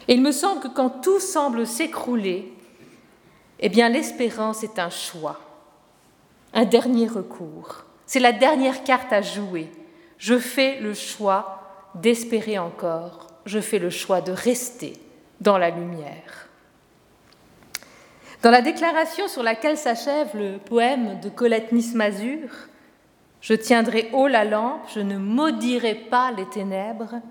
Et 0.08 0.16
il 0.16 0.24
me 0.24 0.32
semble 0.32 0.60
que 0.60 0.68
quand 0.68 0.90
tout 0.90 1.20
semble 1.20 1.68
s'écrouler, 1.68 2.52
eh 3.60 3.70
bien 3.70 3.90
l'espérance 3.90 4.64
est 4.64 4.80
un 4.80 4.90
choix, 4.90 5.40
un 6.56 6.66
dernier 6.66 7.08
recours. 7.08 7.86
C'est 8.08 8.20
la 8.20 8.32
dernière 8.32 8.84
carte 8.84 9.14
à 9.14 9.22
jouer. 9.22 9.72
Je 10.18 10.40
fais 10.40 10.80
le 10.80 10.96
choix 10.96 11.62
d'espérer 11.94 12.58
encore. 12.58 13.28
Je 13.46 13.60
fais 13.60 13.80
le 13.80 13.92
choix 13.92 14.22
de 14.22 14.32
rester 14.32 14.94
dans 15.40 15.60
la 15.60 15.70
lumière. 15.70 16.51
Dans 18.42 18.50
la 18.50 18.64
déclaration 18.64 19.28
sur 19.28 19.44
laquelle 19.44 19.78
s'achève 19.78 20.30
le 20.34 20.58
poème 20.58 21.20
de 21.20 21.30
Colette 21.30 21.72
Nismazur, 21.72 22.50
Je 23.40 23.54
tiendrai 23.54 24.10
haut 24.14 24.28
la 24.28 24.46
lampe, 24.46 24.82
je 24.94 25.00
ne 25.00 25.18
maudirai 25.18 25.96
pas 25.96 26.32
les 26.32 26.48
ténèbres, 26.50 27.22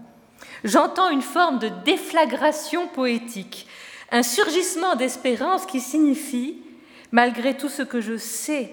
j'entends 0.64 1.10
une 1.10 1.22
forme 1.22 1.58
de 1.58 1.68
déflagration 1.84 2.88
poétique, 2.88 3.66
un 4.10 4.24
surgissement 4.24 4.96
d'espérance 4.96 5.66
qui 5.66 5.80
signifie, 5.80 6.62
malgré 7.12 7.56
tout 7.56 7.68
ce 7.68 7.82
que 7.82 8.00
je 8.00 8.16
sais 8.16 8.72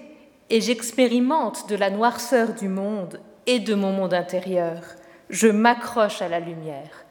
et 0.49 0.61
j'expérimente 0.61 1.69
de 1.69 1.75
la 1.75 1.89
noirceur 1.91 2.53
du 2.53 2.67
monde 2.69 3.19
et 3.45 3.59
de 3.59 3.75
mon 3.75 3.93
monde 3.93 4.13
intérieur, 4.13 4.81
je 5.29 5.47
m'accroche 5.47 6.21
à 6.21 6.27
la 6.27 6.39
lumière 6.39 7.05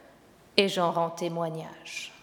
et 0.57 0.67
j'en 0.67 0.91
rends 0.91 1.09
témoignage. 1.09 2.13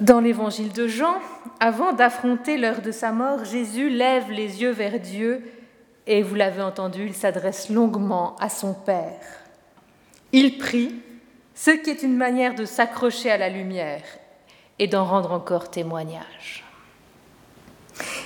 Dans 0.00 0.20
l'évangile 0.20 0.72
de 0.72 0.88
Jean, 0.88 1.20
avant 1.60 1.92
d'affronter 1.92 2.58
l'heure 2.58 2.82
de 2.82 2.90
sa 2.90 3.12
mort, 3.12 3.44
Jésus 3.44 3.88
lève 3.88 4.30
les 4.30 4.60
yeux 4.60 4.72
vers 4.72 4.98
Dieu 4.98 5.42
et, 6.06 6.22
vous 6.22 6.34
l'avez 6.34 6.62
entendu, 6.62 7.06
il 7.06 7.14
s'adresse 7.14 7.70
longuement 7.70 8.36
à 8.36 8.48
son 8.48 8.74
Père. 8.74 9.20
Il 10.32 10.58
prie, 10.58 10.94
ce 11.54 11.70
qui 11.70 11.90
est 11.90 12.02
une 12.02 12.16
manière 12.16 12.54
de 12.56 12.64
s'accrocher 12.64 13.30
à 13.30 13.38
la 13.38 13.48
lumière 13.48 14.02
et 14.80 14.88
d'en 14.88 15.04
rendre 15.04 15.32
encore 15.32 15.70
témoignage. 15.70 16.64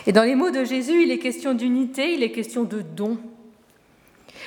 Et 0.07 0.13
dans 0.13 0.25
les 0.25 0.35
mots 0.35 0.51
de 0.51 0.65
Jésus, 0.65 1.03
il 1.03 1.11
est 1.11 1.19
question 1.19 1.53
d'unité, 1.53 2.15
il 2.15 2.23
est 2.23 2.33
question 2.33 2.65
de 2.65 2.81
don. 2.81 3.19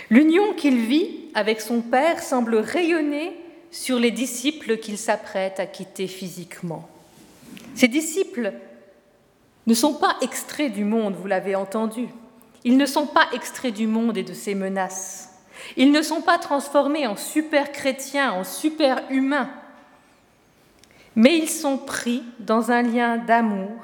L'union 0.09 0.53
qu'il 0.53 0.79
vit 0.79 1.29
avec 1.35 1.61
son 1.61 1.81
Père 1.81 2.23
semble 2.23 2.55
rayonner 2.55 3.31
sur 3.69 3.99
les 3.99 4.11
disciples 4.11 4.77
qu'il 4.77 4.97
s'apprête 4.97 5.59
à 5.59 5.67
quitter 5.67 6.07
physiquement. 6.07 6.89
Ces 7.75 7.87
disciples 7.87 8.53
ne 9.67 9.73
sont 9.73 9.93
pas 9.93 10.15
extraits 10.21 10.71
du 10.71 10.83
monde, 10.83 11.15
vous 11.15 11.27
l'avez 11.27 11.55
entendu. 11.55 12.07
Ils 12.63 12.77
ne 12.77 12.85
sont 12.85 13.07
pas 13.07 13.27
extraits 13.33 13.73
du 13.73 13.87
monde 13.87 14.17
et 14.17 14.23
de 14.23 14.33
ses 14.33 14.55
menaces. 14.55 15.29
Ils 15.77 15.91
ne 15.91 16.01
sont 16.01 16.21
pas 16.21 16.37
transformés 16.37 17.07
en 17.07 17.15
super 17.15 17.71
chrétiens, 17.71 18.33
en 18.33 18.43
super 18.43 19.01
humains. 19.09 19.49
Mais 21.15 21.37
ils 21.37 21.49
sont 21.49 21.77
pris 21.77 22.23
dans 22.39 22.71
un 22.71 22.81
lien 22.81 23.17
d'amour 23.17 23.81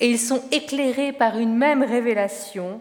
et 0.00 0.10
ils 0.10 0.18
sont 0.18 0.42
éclairés 0.50 1.12
par 1.12 1.38
une 1.38 1.56
même 1.56 1.82
révélation 1.82 2.80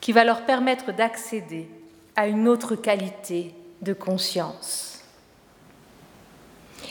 qui 0.00 0.12
va 0.12 0.24
leur 0.24 0.46
permettre 0.46 0.92
d'accéder 0.92 1.68
à 2.14 2.28
une 2.28 2.46
autre 2.46 2.76
qualité 2.76 3.54
de 3.82 3.92
conscience. 3.92 5.02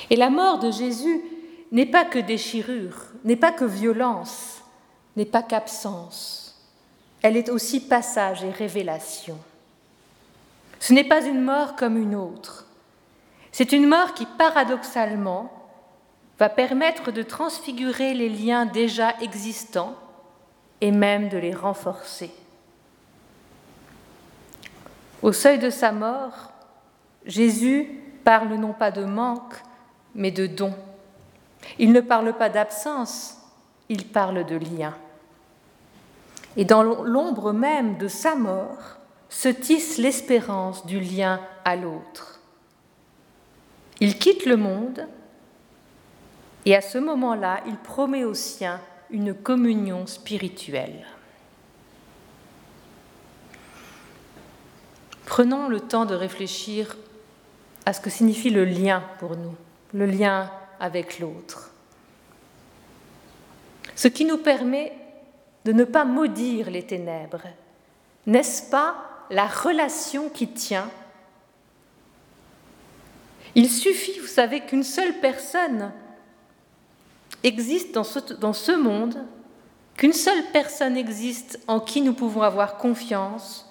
Et 0.09 0.15
la 0.15 0.29
mort 0.29 0.59
de 0.59 0.71
Jésus 0.71 1.21
n'est 1.75 1.85
pas 1.85 2.05
que 2.05 2.19
déchirure, 2.19 2.95
n'est 3.25 3.35
pas 3.35 3.51
que 3.51 3.65
violence, 3.65 4.63
n'est 5.17 5.25
pas 5.25 5.43
qu'absence. 5.43 6.57
Elle 7.21 7.35
est 7.35 7.49
aussi 7.49 7.81
passage 7.81 8.45
et 8.45 8.49
révélation. 8.49 9.37
Ce 10.79 10.93
n'est 10.93 11.03
pas 11.03 11.25
une 11.25 11.41
mort 11.41 11.75
comme 11.75 11.97
une 11.97 12.15
autre. 12.15 12.65
C'est 13.51 13.73
une 13.73 13.89
mort 13.89 14.13
qui, 14.13 14.25
paradoxalement, 14.25 15.51
va 16.39 16.47
permettre 16.47 17.11
de 17.11 17.23
transfigurer 17.23 18.13
les 18.13 18.29
liens 18.29 18.65
déjà 18.65 19.13
existants 19.19 19.95
et 20.79 20.91
même 20.91 21.27
de 21.27 21.37
les 21.37 21.53
renforcer. 21.53 22.31
Au 25.21 25.33
seuil 25.33 25.59
de 25.59 25.69
sa 25.69 25.91
mort, 25.91 26.53
Jésus 27.25 27.89
parle 28.23 28.53
non 28.53 28.71
pas 28.71 28.91
de 28.91 29.03
manque, 29.03 29.55
mais 30.13 30.31
de 30.31 30.47
don. 30.47 30.73
Il 31.79 31.91
ne 31.91 32.01
parle 32.01 32.33
pas 32.33 32.49
d'absence, 32.49 33.37
il 33.89 34.07
parle 34.07 34.45
de 34.45 34.55
lien. 34.55 34.95
Et 36.57 36.65
dans 36.65 36.83
l'ombre 36.83 37.51
même 37.51 37.97
de 37.97 38.07
sa 38.07 38.35
mort 38.35 38.97
se 39.29 39.49
tisse 39.49 39.97
l'espérance 39.97 40.85
du 40.85 40.99
lien 40.99 41.41
à 41.65 41.75
l'autre. 41.75 42.39
Il 43.99 44.17
quitte 44.17 44.45
le 44.45 44.57
monde 44.57 45.07
et 46.65 46.75
à 46.75 46.81
ce 46.81 46.97
moment-là, 46.97 47.61
il 47.67 47.77
promet 47.77 48.23
aux 48.23 48.33
siens 48.33 48.81
une 49.11 49.33
communion 49.33 50.07
spirituelle. 50.07 51.05
Prenons 55.25 55.67
le 55.67 55.79
temps 55.79 56.05
de 56.05 56.15
réfléchir 56.15 56.95
à 57.85 57.93
ce 57.93 58.01
que 58.01 58.09
signifie 58.09 58.49
le 58.49 58.65
lien 58.65 59.03
pour 59.19 59.35
nous, 59.35 59.55
le 59.93 60.05
lien 60.05 60.49
avec 60.79 61.19
l'autre. 61.19 61.71
Ce 63.95 64.07
qui 64.07 64.25
nous 64.25 64.37
permet 64.37 64.93
de 65.63 65.71
ne 65.71 65.83
pas 65.83 66.05
maudire 66.05 66.69
les 66.69 66.83
ténèbres, 66.83 67.43
n'est-ce 68.25 68.69
pas 68.69 68.95
la 69.29 69.47
relation 69.47 70.29
qui 70.29 70.47
tient? 70.47 70.89
Il 73.55 73.69
suffit, 73.69 74.19
vous 74.19 74.27
savez, 74.27 74.61
qu'une 74.61 74.83
seule 74.83 75.19
personne 75.19 75.91
existe 77.43 77.93
dans 77.93 78.03
ce, 78.03 78.19
dans 78.33 78.53
ce 78.53 78.73
monde, 78.73 79.23
qu'une 79.95 80.13
seule 80.13 80.43
personne 80.51 80.97
existe 80.97 81.59
en 81.67 81.79
qui 81.79 82.01
nous 82.01 82.13
pouvons 82.13 82.41
avoir 82.41 82.77
confiance 82.77 83.69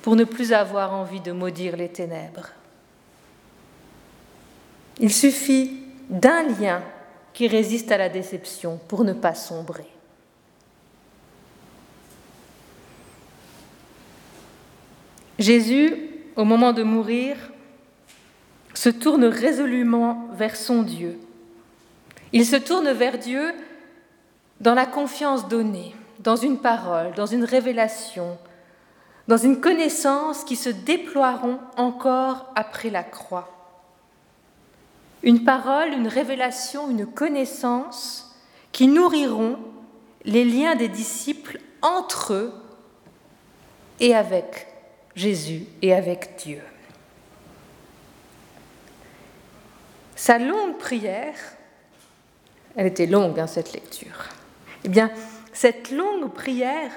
pour 0.00 0.16
ne 0.16 0.24
plus 0.24 0.52
avoir 0.52 0.94
envie 0.94 1.20
de 1.20 1.32
maudire 1.32 1.76
les 1.76 1.90
ténèbres. 1.90 2.48
Il 5.00 5.12
suffit 5.12 5.82
d'un 6.08 6.42
lien 6.42 6.82
qui 7.32 7.46
résiste 7.46 7.92
à 7.92 7.98
la 7.98 8.08
déception 8.08 8.80
pour 8.88 9.04
ne 9.04 9.12
pas 9.12 9.34
sombrer. 9.34 9.86
Jésus, 15.38 15.94
au 16.34 16.44
moment 16.44 16.72
de 16.72 16.82
mourir, 16.82 17.36
se 18.74 18.88
tourne 18.88 19.24
résolument 19.24 20.28
vers 20.32 20.56
son 20.56 20.82
Dieu. 20.82 21.18
Il 22.32 22.44
se 22.44 22.56
tourne 22.56 22.90
vers 22.90 23.18
Dieu 23.18 23.52
dans 24.60 24.74
la 24.74 24.86
confiance 24.86 25.48
donnée, 25.48 25.94
dans 26.18 26.36
une 26.36 26.58
parole, 26.58 27.12
dans 27.14 27.26
une 27.26 27.44
révélation, 27.44 28.36
dans 29.28 29.36
une 29.36 29.60
connaissance 29.60 30.42
qui 30.42 30.56
se 30.56 30.70
déploieront 30.70 31.58
encore 31.76 32.50
après 32.56 32.90
la 32.90 33.04
croix. 33.04 33.57
Une 35.22 35.44
parole, 35.44 35.92
une 35.92 36.08
révélation, 36.08 36.90
une 36.90 37.06
connaissance 37.06 38.36
qui 38.72 38.86
nourriront 38.86 39.58
les 40.24 40.44
liens 40.44 40.76
des 40.76 40.88
disciples 40.88 41.60
entre 41.82 42.34
eux 42.34 42.52
et 44.00 44.14
avec 44.14 44.68
Jésus 45.14 45.64
et 45.82 45.94
avec 45.94 46.36
Dieu. 46.38 46.60
Sa 50.14 50.38
longue 50.38 50.76
prière, 50.78 51.36
elle 52.76 52.86
était 52.86 53.06
longue, 53.06 53.38
hein, 53.40 53.46
cette 53.46 53.72
lecture, 53.72 54.26
eh 54.84 54.88
bien, 54.88 55.10
cette 55.52 55.90
longue 55.90 56.32
prière 56.32 56.90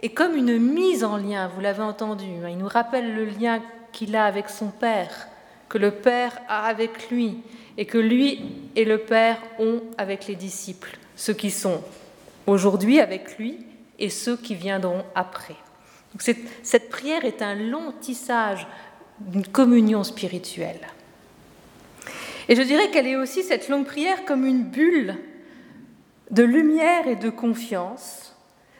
est 0.00 0.10
comme 0.10 0.36
une 0.36 0.58
mise 0.58 1.04
en 1.04 1.16
lien, 1.16 1.48
vous 1.48 1.60
l'avez 1.60 1.82
entendu. 1.82 2.26
Hein. 2.44 2.48
Il 2.50 2.58
nous 2.58 2.68
rappelle 2.68 3.14
le 3.14 3.24
lien 3.24 3.62
qu'il 3.92 4.16
a 4.16 4.24
avec 4.24 4.48
son 4.48 4.68
Père, 4.68 5.28
que 5.68 5.78
le 5.78 5.90
Père 5.90 6.40
a 6.48 6.66
avec 6.66 7.10
lui, 7.10 7.38
et 7.76 7.84
que 7.84 7.98
lui 7.98 8.40
et 8.74 8.84
le 8.84 8.98
Père 8.98 9.38
ont 9.58 9.82
avec 9.98 10.26
les 10.26 10.34
disciples, 10.34 10.98
ceux 11.16 11.34
qui 11.34 11.50
sont 11.50 11.82
aujourd'hui 12.46 13.00
avec 13.00 13.38
lui 13.38 13.58
et 13.98 14.10
ceux 14.10 14.36
qui 14.36 14.54
viendront 14.54 15.04
après. 15.14 15.56
cette, 16.18 16.88
prière 16.88 17.24
est 17.24 17.42
un 17.42 17.54
long 17.54 17.92
tissage 18.00 18.66
d'une 19.20 19.46
communion 19.46 20.04
spirituelle. 20.04 20.80
Et 22.48 22.56
je 22.56 22.62
dirais 22.62 22.90
qu'elle 22.90 23.06
est 23.06 23.16
aussi, 23.16 23.42
cette 23.42 23.68
longue 23.68 23.84
prière, 23.84 24.24
comme 24.24 24.46
une 24.46 24.64
bulle 24.64 25.16
de 26.30 26.42
lumière 26.42 27.06
et 27.06 27.16
de 27.16 27.30
confiance 27.30 28.28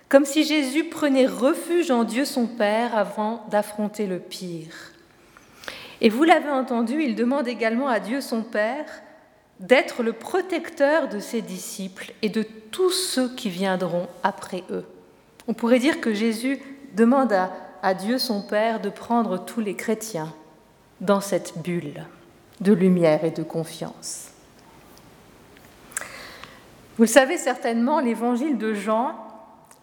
comme 0.08 0.24
si 0.24 0.44
Jésus 0.44 0.84
prenait 0.84 1.26
refuge 1.26 1.90
en 1.90 2.04
Dieu 2.04 2.24
son 2.24 2.46
Père 2.46 2.96
avant 2.96 3.44
d'affronter 3.50 4.06
le 4.06 4.18
pire. 4.18 4.92
Et 6.00 6.08
vous 6.08 6.24
l'avez 6.24 6.50
entendu, 6.50 7.02
il 7.02 7.14
demande 7.14 7.48
également 7.48 7.88
à 7.88 8.00
Dieu 8.00 8.20
son 8.20 8.42
Père 8.42 8.86
d'être 9.60 10.02
le 10.02 10.12
protecteur 10.12 11.08
de 11.08 11.18
ses 11.18 11.42
disciples 11.42 12.12
et 12.22 12.28
de 12.28 12.44
tous 12.70 12.90
ceux 12.92 13.34
qui 13.34 13.50
viendront 13.50 14.06
après 14.22 14.62
eux. 14.70 14.84
On 15.48 15.54
pourrait 15.54 15.80
dire 15.80 16.00
que 16.00 16.14
Jésus 16.14 16.60
demande 16.94 17.32
à, 17.32 17.50
à 17.82 17.94
Dieu 17.94 18.18
son 18.18 18.42
Père 18.42 18.80
de 18.80 18.90
prendre 18.90 19.44
tous 19.44 19.60
les 19.60 19.74
chrétiens 19.74 20.32
dans 21.00 21.20
cette 21.20 21.58
bulle 21.58 22.04
de 22.60 22.72
lumière 22.72 23.24
et 23.24 23.30
de 23.30 23.42
confiance. 23.42 24.28
Vous 26.96 27.04
le 27.04 27.08
savez 27.08 27.38
certainement, 27.38 28.00
l'évangile 28.00 28.58
de 28.58 28.74
Jean, 28.74 29.14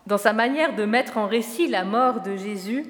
dans 0.06 0.18
sa 0.18 0.34
manière 0.34 0.76
de 0.76 0.86
mettre 0.86 1.18
en 1.18 1.28
récit 1.28 1.68
la 1.68 1.86
mort 1.86 2.22
de 2.22 2.36
Jésus, 2.36 2.86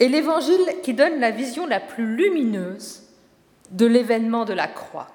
est 0.00 0.08
l'évangile 0.08 0.66
qui 0.82 0.94
donne 0.94 1.20
la 1.20 1.30
vision 1.30 1.66
la 1.66 1.80
plus 1.80 2.16
lumineuse 2.16 3.02
de 3.70 3.86
l'événement 3.86 4.44
de 4.44 4.52
la 4.52 4.68
croix. 4.68 5.08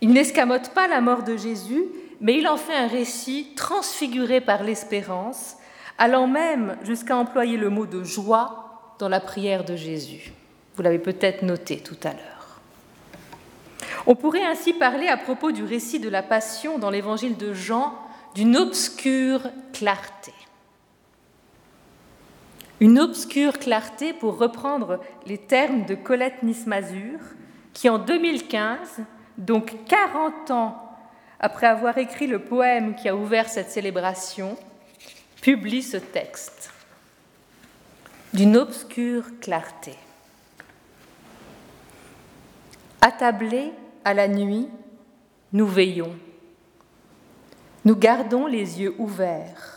Il 0.00 0.10
n'escamote 0.10 0.70
pas 0.70 0.88
la 0.88 1.00
mort 1.00 1.22
de 1.22 1.36
Jésus, 1.36 1.84
mais 2.20 2.38
il 2.38 2.46
en 2.46 2.56
fait 2.56 2.74
un 2.74 2.86
récit 2.86 3.48
transfiguré 3.56 4.40
par 4.40 4.62
l'espérance, 4.62 5.56
allant 5.98 6.26
même 6.26 6.76
jusqu'à 6.82 7.16
employer 7.16 7.56
le 7.56 7.70
mot 7.70 7.86
de 7.86 8.04
joie 8.04 8.94
dans 8.98 9.08
la 9.08 9.20
prière 9.20 9.64
de 9.64 9.76
Jésus. 9.76 10.32
Vous 10.76 10.82
l'avez 10.82 10.98
peut-être 10.98 11.42
noté 11.42 11.78
tout 11.78 11.96
à 12.04 12.10
l'heure. 12.10 12.60
On 14.06 14.14
pourrait 14.14 14.44
ainsi 14.44 14.72
parler 14.72 15.08
à 15.08 15.16
propos 15.16 15.50
du 15.50 15.64
récit 15.64 15.98
de 15.98 16.08
la 16.08 16.22
Passion 16.22 16.78
dans 16.78 16.90
l'évangile 16.90 17.36
de 17.36 17.52
Jean 17.52 17.94
d'une 18.34 18.56
obscure 18.56 19.40
clarté. 19.72 20.32
Une 22.80 22.98
obscure 22.98 23.58
clarté, 23.58 24.12
pour 24.12 24.38
reprendre 24.38 25.00
les 25.26 25.38
termes 25.38 25.86
de 25.86 25.94
Colette 25.94 26.42
Nismazur, 26.42 27.18
qui 27.72 27.88
en 27.88 27.98
2015, 27.98 29.00
donc 29.38 29.74
40 29.86 30.50
ans 30.50 30.82
après 31.40 31.66
avoir 31.66 31.98
écrit 31.98 32.26
le 32.26 32.38
poème 32.38 32.94
qui 32.94 33.08
a 33.08 33.16
ouvert 33.16 33.48
cette 33.48 33.70
célébration, 33.70 34.56
publie 35.42 35.82
ce 35.82 35.96
texte. 35.96 36.70
D'une 38.32 38.56
obscure 38.56 39.24
clarté. 39.40 39.94
Attablés 43.00 43.72
à 44.04 44.14
la 44.14 44.28
nuit, 44.28 44.68
nous 45.52 45.66
veillons. 45.66 46.14
Nous 47.84 47.96
gardons 47.96 48.46
les 48.46 48.80
yeux 48.80 48.94
ouverts. 48.98 49.75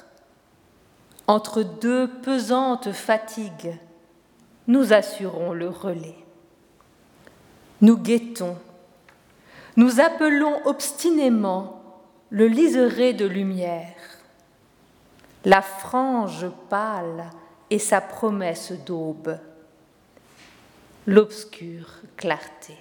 Entre 1.29 1.61
deux 1.61 2.07
pesantes 2.23 2.91
fatigues, 2.91 3.77
nous 4.65 4.93
assurons 4.93 5.53
le 5.53 5.69
relais. 5.69 6.17
Nous 7.81 7.97
guettons. 7.97 8.57
Nous 9.75 9.99
appelons 9.99 10.65
obstinément 10.65 11.83
le 12.31 12.47
liseré 12.47 13.13
de 13.13 13.27
lumière, 13.27 13.93
la 15.45 15.61
frange 15.61 16.47
pâle 16.67 17.29
et 17.69 17.77
sa 17.77 18.01
promesse 18.01 18.71
d'aube, 18.71 19.37
l'obscure 21.05 21.91
clarté. 22.17 22.75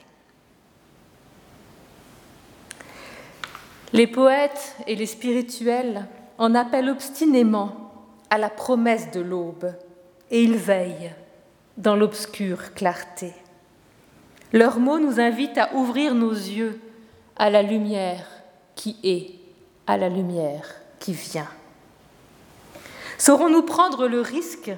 Les 3.92 4.06
poètes 4.06 4.74
et 4.86 4.96
les 4.96 5.04
spirituels 5.04 6.06
en 6.38 6.54
appellent 6.54 6.88
obstinément 6.88 7.87
à 8.30 8.38
la 8.38 8.50
promesse 8.50 9.10
de 9.10 9.20
l'aube, 9.20 9.72
et 10.30 10.42
ils 10.42 10.56
veillent 10.56 11.12
dans 11.76 11.96
l'obscure 11.96 12.74
clarté. 12.74 13.32
Leurs 14.52 14.78
mots 14.78 14.98
nous 14.98 15.20
invitent 15.20 15.58
à 15.58 15.74
ouvrir 15.74 16.14
nos 16.14 16.32
yeux 16.32 16.80
à 17.36 17.50
la 17.50 17.62
lumière 17.62 18.26
qui 18.74 18.96
est, 19.02 19.30
à 19.86 19.96
la 19.96 20.08
lumière 20.08 20.74
qui 20.98 21.12
vient. 21.12 21.48
Saurons-nous 23.18 23.62
prendre 23.62 24.06
le 24.06 24.20
risque 24.20 24.72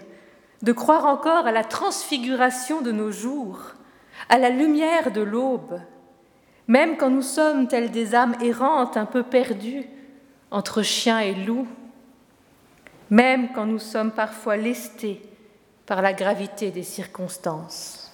de 0.62 0.72
croire 0.72 1.06
encore 1.06 1.46
à 1.46 1.52
la 1.52 1.64
transfiguration 1.64 2.80
de 2.82 2.92
nos 2.92 3.10
jours, 3.10 3.74
à 4.28 4.38
la 4.38 4.50
lumière 4.50 5.10
de 5.10 5.22
l'aube, 5.22 5.80
même 6.66 6.96
quand 6.96 7.10
nous 7.10 7.22
sommes 7.22 7.66
telles 7.68 7.90
des 7.90 8.14
âmes 8.14 8.36
errantes, 8.40 8.96
un 8.96 9.06
peu 9.06 9.22
perdues 9.22 9.86
entre 10.50 10.82
chien 10.82 11.18
et 11.20 11.34
loup, 11.34 11.66
même 13.10 13.52
quand 13.52 13.66
nous 13.66 13.78
sommes 13.78 14.12
parfois 14.12 14.56
lestés 14.56 15.20
par 15.86 16.02
la 16.02 16.12
gravité 16.12 16.70
des 16.70 16.82
circonstances. 16.82 18.12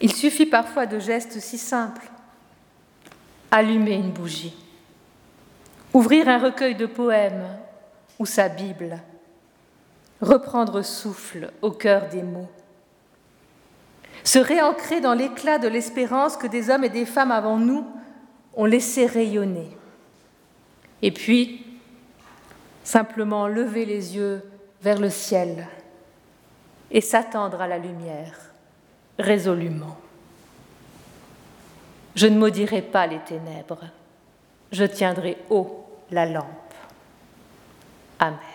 Il 0.00 0.12
suffit 0.12 0.46
parfois 0.46 0.86
de 0.86 0.98
gestes 0.98 1.38
si 1.40 1.56
simples. 1.56 2.10
Allumer 3.50 3.94
une 3.94 4.10
bougie, 4.10 4.56
ouvrir 5.92 6.28
un 6.28 6.38
recueil 6.38 6.74
de 6.74 6.86
poèmes 6.86 7.46
ou 8.18 8.26
sa 8.26 8.48
Bible, 8.48 9.00
reprendre 10.20 10.82
souffle 10.82 11.52
au 11.62 11.70
cœur 11.70 12.08
des 12.08 12.24
mots 12.24 12.50
se 14.24 14.38
réancrer 14.38 15.00
dans 15.00 15.12
l'éclat 15.12 15.58
de 15.58 15.68
l'espérance 15.68 16.36
que 16.36 16.46
des 16.46 16.70
hommes 16.70 16.84
et 16.84 16.88
des 16.88 17.04
femmes 17.04 17.30
avant 17.30 17.58
nous 17.58 17.86
ont 18.54 18.64
laissé 18.64 19.06
rayonner. 19.06 19.68
Et 21.02 21.10
puis, 21.10 21.63
simplement 22.84 23.48
lever 23.48 23.84
les 23.86 24.14
yeux 24.14 24.42
vers 24.82 25.00
le 25.00 25.10
ciel 25.10 25.66
et 26.90 27.00
s'attendre 27.00 27.60
à 27.60 27.66
la 27.66 27.78
lumière 27.78 28.52
résolument. 29.18 29.96
Je 32.14 32.28
ne 32.28 32.38
maudirai 32.38 32.82
pas 32.82 33.08
les 33.08 33.18
ténèbres, 33.20 33.84
je 34.70 34.84
tiendrai 34.84 35.38
haut 35.50 35.84
la 36.12 36.26
lampe. 36.26 36.74
Amen. 38.20 38.53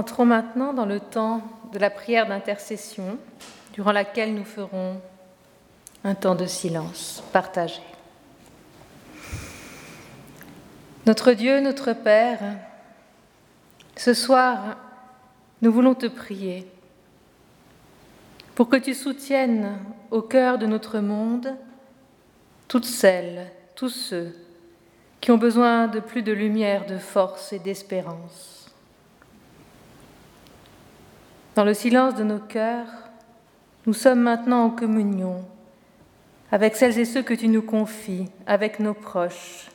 Entrons 0.00 0.24
maintenant 0.24 0.72
dans 0.72 0.86
le 0.86 0.98
temps 0.98 1.42
de 1.74 1.78
la 1.78 1.90
prière 1.90 2.26
d'intercession, 2.26 3.18
durant 3.74 3.92
laquelle 3.92 4.34
nous 4.34 4.46
ferons 4.46 4.98
un 6.04 6.14
temps 6.14 6.34
de 6.34 6.46
silence 6.46 7.22
partagé. 7.34 7.82
Notre 11.04 11.32
Dieu, 11.32 11.60
notre 11.60 11.92
Père, 11.92 12.40
ce 13.94 14.14
soir, 14.14 14.78
nous 15.60 15.70
voulons 15.70 15.94
te 15.94 16.06
prier 16.06 16.66
pour 18.54 18.70
que 18.70 18.76
tu 18.76 18.94
soutiennes 18.94 19.76
au 20.10 20.22
cœur 20.22 20.56
de 20.56 20.64
notre 20.64 21.00
monde 21.00 21.54
toutes 22.68 22.86
celles, 22.86 23.52
tous 23.74 23.90
ceux 23.90 24.34
qui 25.20 25.30
ont 25.30 25.36
besoin 25.36 25.88
de 25.88 26.00
plus 26.00 26.22
de 26.22 26.32
lumière, 26.32 26.86
de 26.86 26.96
force 26.96 27.52
et 27.52 27.58
d'espérance. 27.58 28.59
Dans 31.60 31.66
le 31.66 31.74
silence 31.74 32.14
de 32.14 32.24
nos 32.24 32.38
cœurs, 32.38 32.88
nous 33.84 33.92
sommes 33.92 34.20
maintenant 34.20 34.64
en 34.64 34.70
communion 34.70 35.44
avec 36.50 36.74
celles 36.74 36.98
et 36.98 37.04
ceux 37.04 37.22
que 37.22 37.34
tu 37.34 37.48
nous 37.48 37.60
confies, 37.60 38.30
avec 38.46 38.80
nos 38.80 38.94
proches, 38.94 39.68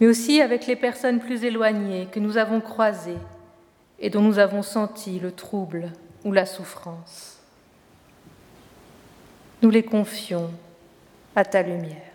mais 0.00 0.06
aussi 0.06 0.40
avec 0.40 0.68
les 0.68 0.76
personnes 0.76 1.18
plus 1.18 1.42
éloignées 1.42 2.06
que 2.12 2.20
nous 2.20 2.36
avons 2.36 2.60
croisées 2.60 3.18
et 3.98 4.08
dont 4.08 4.22
nous 4.22 4.38
avons 4.38 4.62
senti 4.62 5.18
le 5.18 5.32
trouble 5.32 5.90
ou 6.24 6.30
la 6.30 6.46
souffrance. 6.46 7.40
Nous 9.62 9.70
les 9.70 9.82
confions 9.82 10.48
à 11.34 11.44
ta 11.44 11.62
lumière. 11.62 12.07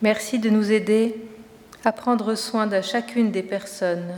Merci 0.00 0.38
de 0.38 0.48
nous 0.48 0.70
aider 0.70 1.16
à 1.84 1.90
prendre 1.90 2.36
soin 2.36 2.68
de 2.68 2.80
chacune 2.80 3.32
des 3.32 3.42
personnes 3.42 4.14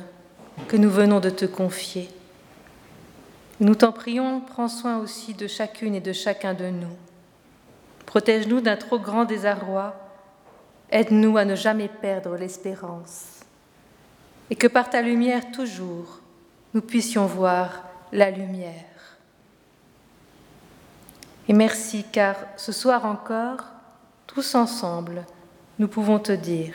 que 0.69 0.77
nous 0.77 0.91
venons 0.91 1.21
de 1.21 1.31
te 1.31 1.47
confier. 1.47 2.11
Nous 3.61 3.75
t'en 3.75 3.91
prions, 3.91 4.41
prends 4.41 4.69
soin 4.69 4.99
aussi 4.99 5.33
de 5.33 5.47
chacune 5.47 5.95
et 5.95 6.01
de 6.01 6.13
chacun 6.13 6.53
de 6.53 6.67
nous. 6.67 6.97
Protège-nous 8.05 8.61
d'un 8.61 8.77
trop 8.77 8.99
grand 8.99 9.25
désarroi, 9.25 9.95
aide-nous 10.91 11.39
à 11.39 11.47
ne 11.47 11.55
jamais 11.55 11.89
perdre 11.89 12.37
l'espérance, 12.37 13.41
et 14.51 14.57
que 14.57 14.67
par 14.67 14.91
ta 14.91 15.01
lumière 15.01 15.51
toujours, 15.51 16.21
nous 16.75 16.83
puissions 16.83 17.25
voir 17.25 17.85
la 18.13 18.31
lumière. 18.31 19.17
Et 21.49 21.55
merci 21.55 22.05
car 22.13 22.37
ce 22.59 22.71
soir 22.71 23.07
encore, 23.07 23.65
tous 24.27 24.55
ensemble, 24.55 25.25
nous 25.81 25.89
pouvons 25.89 26.19
te 26.19 26.33
dire, 26.33 26.75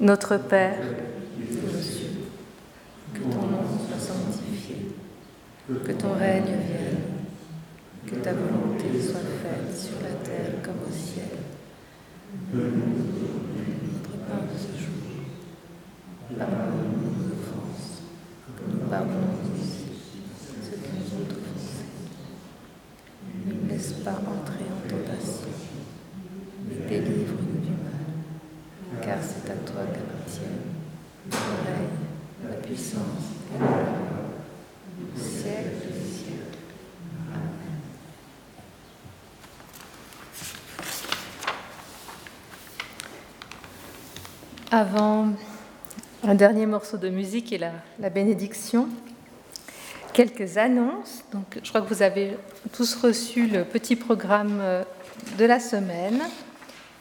Notre 0.00 0.36
Père, 0.36 0.78
que 3.12 3.18
ton 3.18 3.42
nom 3.42 3.64
soit 3.88 3.98
sanctifié, 3.98 4.92
que 5.66 5.90
ton 5.90 6.12
règne 6.12 6.44
vienne, 6.44 7.02
que 8.06 8.14
ta 8.14 8.34
volonté 8.34 8.84
soit 9.02 9.18
faite 9.42 9.76
sur 9.76 10.00
la 10.00 10.14
terre 10.24 10.62
comme 10.62 10.76
au 10.88 10.92
ciel. 10.92 11.38
Notre 12.54 14.16
pain 14.28 14.42
de 14.46 14.56
ce 14.56 14.78
jour, 14.78 15.02
pardonne-nous 16.38 17.02
nos 17.02 17.32
offenses, 17.32 18.02
que 18.56 18.62
nous 18.70 18.88
pardonnons 18.88 19.42
aussi 19.56 19.86
ceux 20.62 20.76
qui 20.76 20.90
nous 20.94 21.18
ont 21.18 21.26
offensés. 21.26 21.90
Ne 23.44 23.54
nous 23.54 23.68
laisse 23.68 23.92
pas 24.04 24.12
entrer 24.12 24.66
en 24.70 24.88
tentation, 24.88 25.50
mais 26.68 26.88
délivre-nous 26.88 27.60
du 27.60 27.70
mal 27.70 27.88
car 29.08 29.18
c'est 29.22 29.50
à 29.50 29.54
toi 29.54 29.82
qu'appartiennent 29.86 30.68
le 31.30 31.36
règne, 31.64 32.48
la 32.48 32.56
puissance 32.56 33.36
et 33.54 33.58
la 33.58 33.66
gloire, 33.66 33.84
siècle 35.16 35.76
des 35.86 36.10
siècles. 36.10 36.58
Amen. 37.32 37.68
Avant 44.78 45.30
un 46.22 46.36
dernier 46.36 46.64
morceau 46.64 46.98
de 46.98 47.08
musique 47.08 47.52
et 47.52 47.58
la, 47.58 48.10
bénédiction, 48.10 48.86
quelques 50.12 50.56
annonces. 50.56 51.24
Donc, 51.32 51.58
je 51.60 51.68
crois 51.68 51.80
que 51.80 51.92
vous 51.92 52.02
avez 52.02 52.36
tous 52.72 52.94
reçu 52.94 53.48
le 53.48 53.64
petit 53.64 53.96
programme 53.96 54.62
de 55.36 55.44
la 55.44 55.58
semaine. 55.58 56.20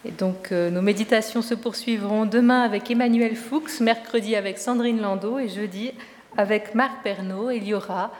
Et 0.06 0.10
donc 0.10 0.52
euh, 0.52 0.72
nos 0.72 0.82
méditations 0.82 1.44
se 1.44 1.54
poursuivront 1.54 2.26
demain 2.26 2.64
avec 2.64 2.90
Emmanuel 2.90 3.36
Fuchs, 3.36 3.80
mercredi 3.80 4.36
avec 4.36 4.58
Sandrine 4.58 5.00
Landau 5.00 5.38
et 5.38 5.48
jeudi 5.48 5.92
avec 6.36 6.74
Marc 6.74 7.04
Pernaud. 7.04 7.52
Il 7.52 7.64
y 7.64 7.76
aura 7.76 8.12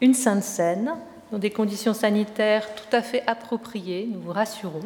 une 0.00 0.14
sainte 0.14 0.42
scène 0.42 0.90
dans 1.30 1.38
des 1.38 1.50
conditions 1.50 1.94
sanitaires 1.94 2.74
tout 2.74 2.96
à 2.96 3.02
fait 3.02 3.22
appropriées, 3.28 4.08
nous 4.10 4.20
vous 4.20 4.32
rassurons. 4.32 4.82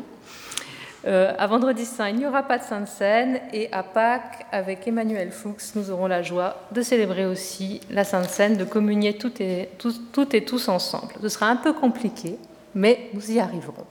Euh, 1.05 1.33
à 1.37 1.49
Vendredi 1.49 1.85
Saint, 1.85 2.09
il 2.11 2.17
n'y 2.17 2.27
aura 2.27 2.45
pas 2.45 2.59
de 2.59 2.63
Sainte 2.63 2.87
Seine 2.87 3.41
et 3.53 3.69
à 3.73 3.83
Pâques, 3.83 4.47
avec 4.53 4.87
Emmanuel 4.87 5.33
Fuchs, 5.33 5.75
nous 5.75 5.91
aurons 5.91 6.07
la 6.07 6.23
joie 6.23 6.61
de 6.71 6.81
célébrer 6.81 7.27
aussi 7.27 7.81
la 7.91 8.05
Sainte 8.05 8.31
Seine, 8.31 8.57
de 8.57 8.65
communier 8.65 9.15
toutes 9.19 9.41
et, 9.41 9.69
toutes 10.13 10.35
et 10.35 10.45
tous 10.45 10.69
ensemble. 10.69 11.13
Ce 11.21 11.29
sera 11.29 11.49
un 11.49 11.57
peu 11.57 11.73
compliqué, 11.73 12.37
mais 12.75 13.11
nous 13.15 13.33
y 13.33 13.41
arriverons. 13.41 13.85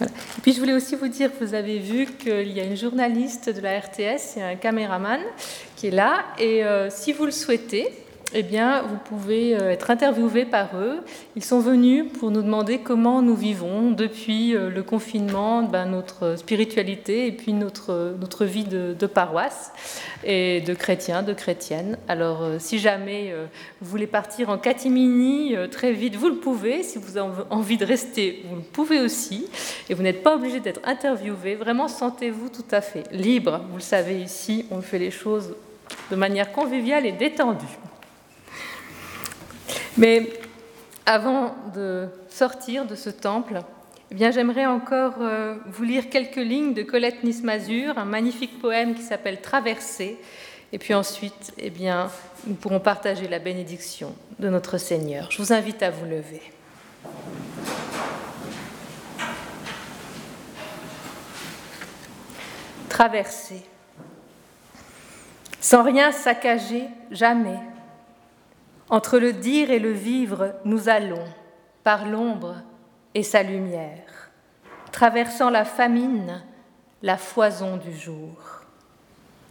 Et 0.00 0.40
puis 0.42 0.52
je 0.52 0.60
voulais 0.60 0.72
aussi 0.72 0.96
vous 0.96 1.08
dire 1.08 1.30
que 1.30 1.44
vous 1.44 1.54
avez 1.54 1.78
vu 1.78 2.06
qu'il 2.06 2.50
y 2.50 2.60
a 2.60 2.64
une 2.64 2.76
journaliste 2.76 3.48
de 3.50 3.60
la 3.60 3.78
RTS 3.78 4.38
et 4.38 4.42
un 4.42 4.56
caméraman 4.56 5.20
qui 5.76 5.88
est 5.88 5.92
là. 5.92 6.24
Et 6.38 6.64
euh, 6.64 6.88
si 6.90 7.12
vous 7.12 7.26
le 7.26 7.30
souhaitez, 7.30 8.03
eh 8.32 8.42
bien, 8.42 8.82
vous 8.82 8.96
pouvez 8.96 9.54
euh, 9.54 9.70
être 9.70 9.90
interviewé 9.90 10.44
par 10.44 10.76
eux. 10.76 11.00
Ils 11.36 11.44
sont 11.44 11.60
venus 11.60 12.06
pour 12.18 12.30
nous 12.30 12.42
demander 12.42 12.78
comment 12.78 13.22
nous 13.22 13.36
vivons 13.36 13.90
depuis 13.90 14.56
euh, 14.56 14.70
le 14.70 14.82
confinement, 14.82 15.62
ben, 15.62 15.86
notre 15.86 16.36
spiritualité 16.36 17.26
et 17.26 17.32
puis 17.32 17.52
notre, 17.52 18.16
notre 18.20 18.44
vie 18.44 18.64
de, 18.64 18.96
de, 18.98 19.06
paroisse 19.06 19.72
et 20.24 20.60
de 20.62 20.74
chrétiens, 20.74 21.22
de 21.22 21.32
chrétiennes. 21.32 21.98
Alors, 22.08 22.42
euh, 22.42 22.56
si 22.58 22.78
jamais 22.78 23.34
vous 23.80 23.88
voulez 23.88 24.06
partir 24.06 24.48
en 24.50 24.58
catimini 24.58 25.54
très 25.70 25.92
vite, 25.92 26.16
vous 26.16 26.28
le 26.28 26.36
pouvez. 26.36 26.82
Si 26.82 26.98
vous 26.98 27.16
avez 27.16 27.42
envie 27.50 27.76
de 27.76 27.84
rester, 27.84 28.44
vous 28.48 28.56
le 28.56 28.62
pouvez 28.62 29.00
aussi. 29.00 29.46
Et 29.88 29.94
vous 29.94 30.02
n'êtes 30.02 30.22
pas 30.22 30.34
obligé 30.34 30.60
d'être 30.60 30.80
interviewé. 30.84 31.54
Vraiment, 31.54 31.88
sentez-vous 31.88 32.48
tout 32.48 32.64
à 32.70 32.80
fait 32.80 33.04
libre. 33.12 33.60
Vous 33.70 33.76
le 33.76 33.82
savez 33.82 34.20
ici, 34.20 34.66
on 34.70 34.80
fait 34.80 34.98
les 34.98 35.10
choses 35.10 35.54
de 36.10 36.16
manière 36.16 36.52
conviviale 36.52 37.06
et 37.06 37.12
détendue. 37.12 37.78
Mais 39.96 40.28
avant 41.06 41.54
de 41.72 42.08
sortir 42.28 42.84
de 42.84 42.96
ce 42.96 43.10
temple, 43.10 43.60
eh 44.10 44.32
j'aimerais 44.32 44.66
encore 44.66 45.14
euh, 45.20 45.56
vous 45.66 45.84
lire 45.84 46.10
quelques 46.10 46.36
lignes 46.36 46.74
de 46.74 46.82
Colette 46.82 47.22
Nismazur, 47.22 47.96
un 47.96 48.04
magnifique 48.04 48.60
poème 48.60 48.94
qui 48.94 49.02
s'appelle 49.02 49.40
Traversée. 49.40 50.18
Et 50.72 50.78
puis 50.78 50.94
ensuite, 50.94 51.52
eh 51.58 51.70
bien, 51.70 52.10
nous 52.46 52.54
pourrons 52.54 52.80
partager 52.80 53.28
la 53.28 53.38
bénédiction 53.38 54.14
de 54.40 54.48
notre 54.48 54.78
Seigneur. 54.78 55.30
Je 55.30 55.38
vous 55.38 55.52
invite 55.52 55.82
à 55.82 55.90
vous 55.90 56.06
lever. 56.06 56.42
Traversée. 62.88 63.62
Sans 65.60 65.84
rien 65.84 66.10
saccager, 66.10 66.84
jamais 67.10 67.58
entre 68.90 69.18
le 69.18 69.32
dire 69.32 69.70
et 69.70 69.78
le 69.78 69.92
vivre, 69.92 70.54
nous 70.64 70.88
allons, 70.88 71.24
par 71.82 72.06
l'ombre 72.06 72.56
et 73.14 73.22
sa 73.22 73.42
lumière, 73.42 74.30
traversant 74.92 75.50
la 75.50 75.64
famine, 75.64 76.42
la 77.02 77.16
foison 77.16 77.76
du 77.76 77.96
jour. 77.96 78.62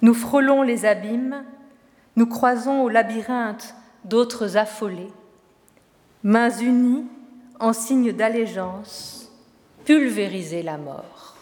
Nous 0.02 0.14
frôlons 0.14 0.62
les 0.62 0.86
abîmes, 0.86 1.46
nous 2.16 2.28
croisons 2.28 2.84
au 2.84 2.90
labyrinthe 2.90 3.76
d'autres 4.04 4.58
affolés, 4.58 5.12
mains 6.24 6.50
unies 6.50 7.06
en 7.60 7.74
signe 7.74 8.12
d'allégeance, 8.12 9.32
pulvériser 9.86 10.64
la 10.64 10.78
mort. 10.78 11.38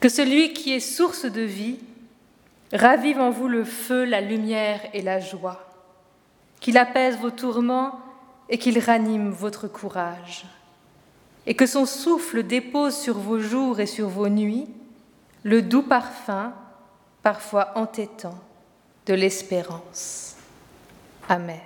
Que 0.00 0.08
celui 0.08 0.52
qui 0.52 0.74
est 0.74 0.80
source 0.80 1.24
de 1.24 1.40
vie 1.40 1.78
Ravive 2.74 3.20
en 3.20 3.30
vous 3.30 3.46
le 3.46 3.64
feu, 3.64 4.04
la 4.04 4.20
lumière 4.20 4.80
et 4.92 5.00
la 5.00 5.20
joie, 5.20 5.64
qu'il 6.58 6.76
apaise 6.76 7.16
vos 7.18 7.30
tourments 7.30 8.00
et 8.48 8.58
qu'il 8.58 8.78
ranime 8.80 9.30
votre 9.30 9.68
courage, 9.68 10.44
et 11.46 11.54
que 11.54 11.66
son 11.66 11.86
souffle 11.86 12.42
dépose 12.42 12.96
sur 12.96 13.16
vos 13.18 13.38
jours 13.38 13.78
et 13.78 13.86
sur 13.86 14.08
vos 14.08 14.28
nuits 14.28 14.68
le 15.44 15.62
doux 15.62 15.82
parfum, 15.82 16.52
parfois 17.22 17.72
entêtant, 17.76 18.38
de 19.06 19.14
l'espérance. 19.14 20.36
Amen. 21.28 21.60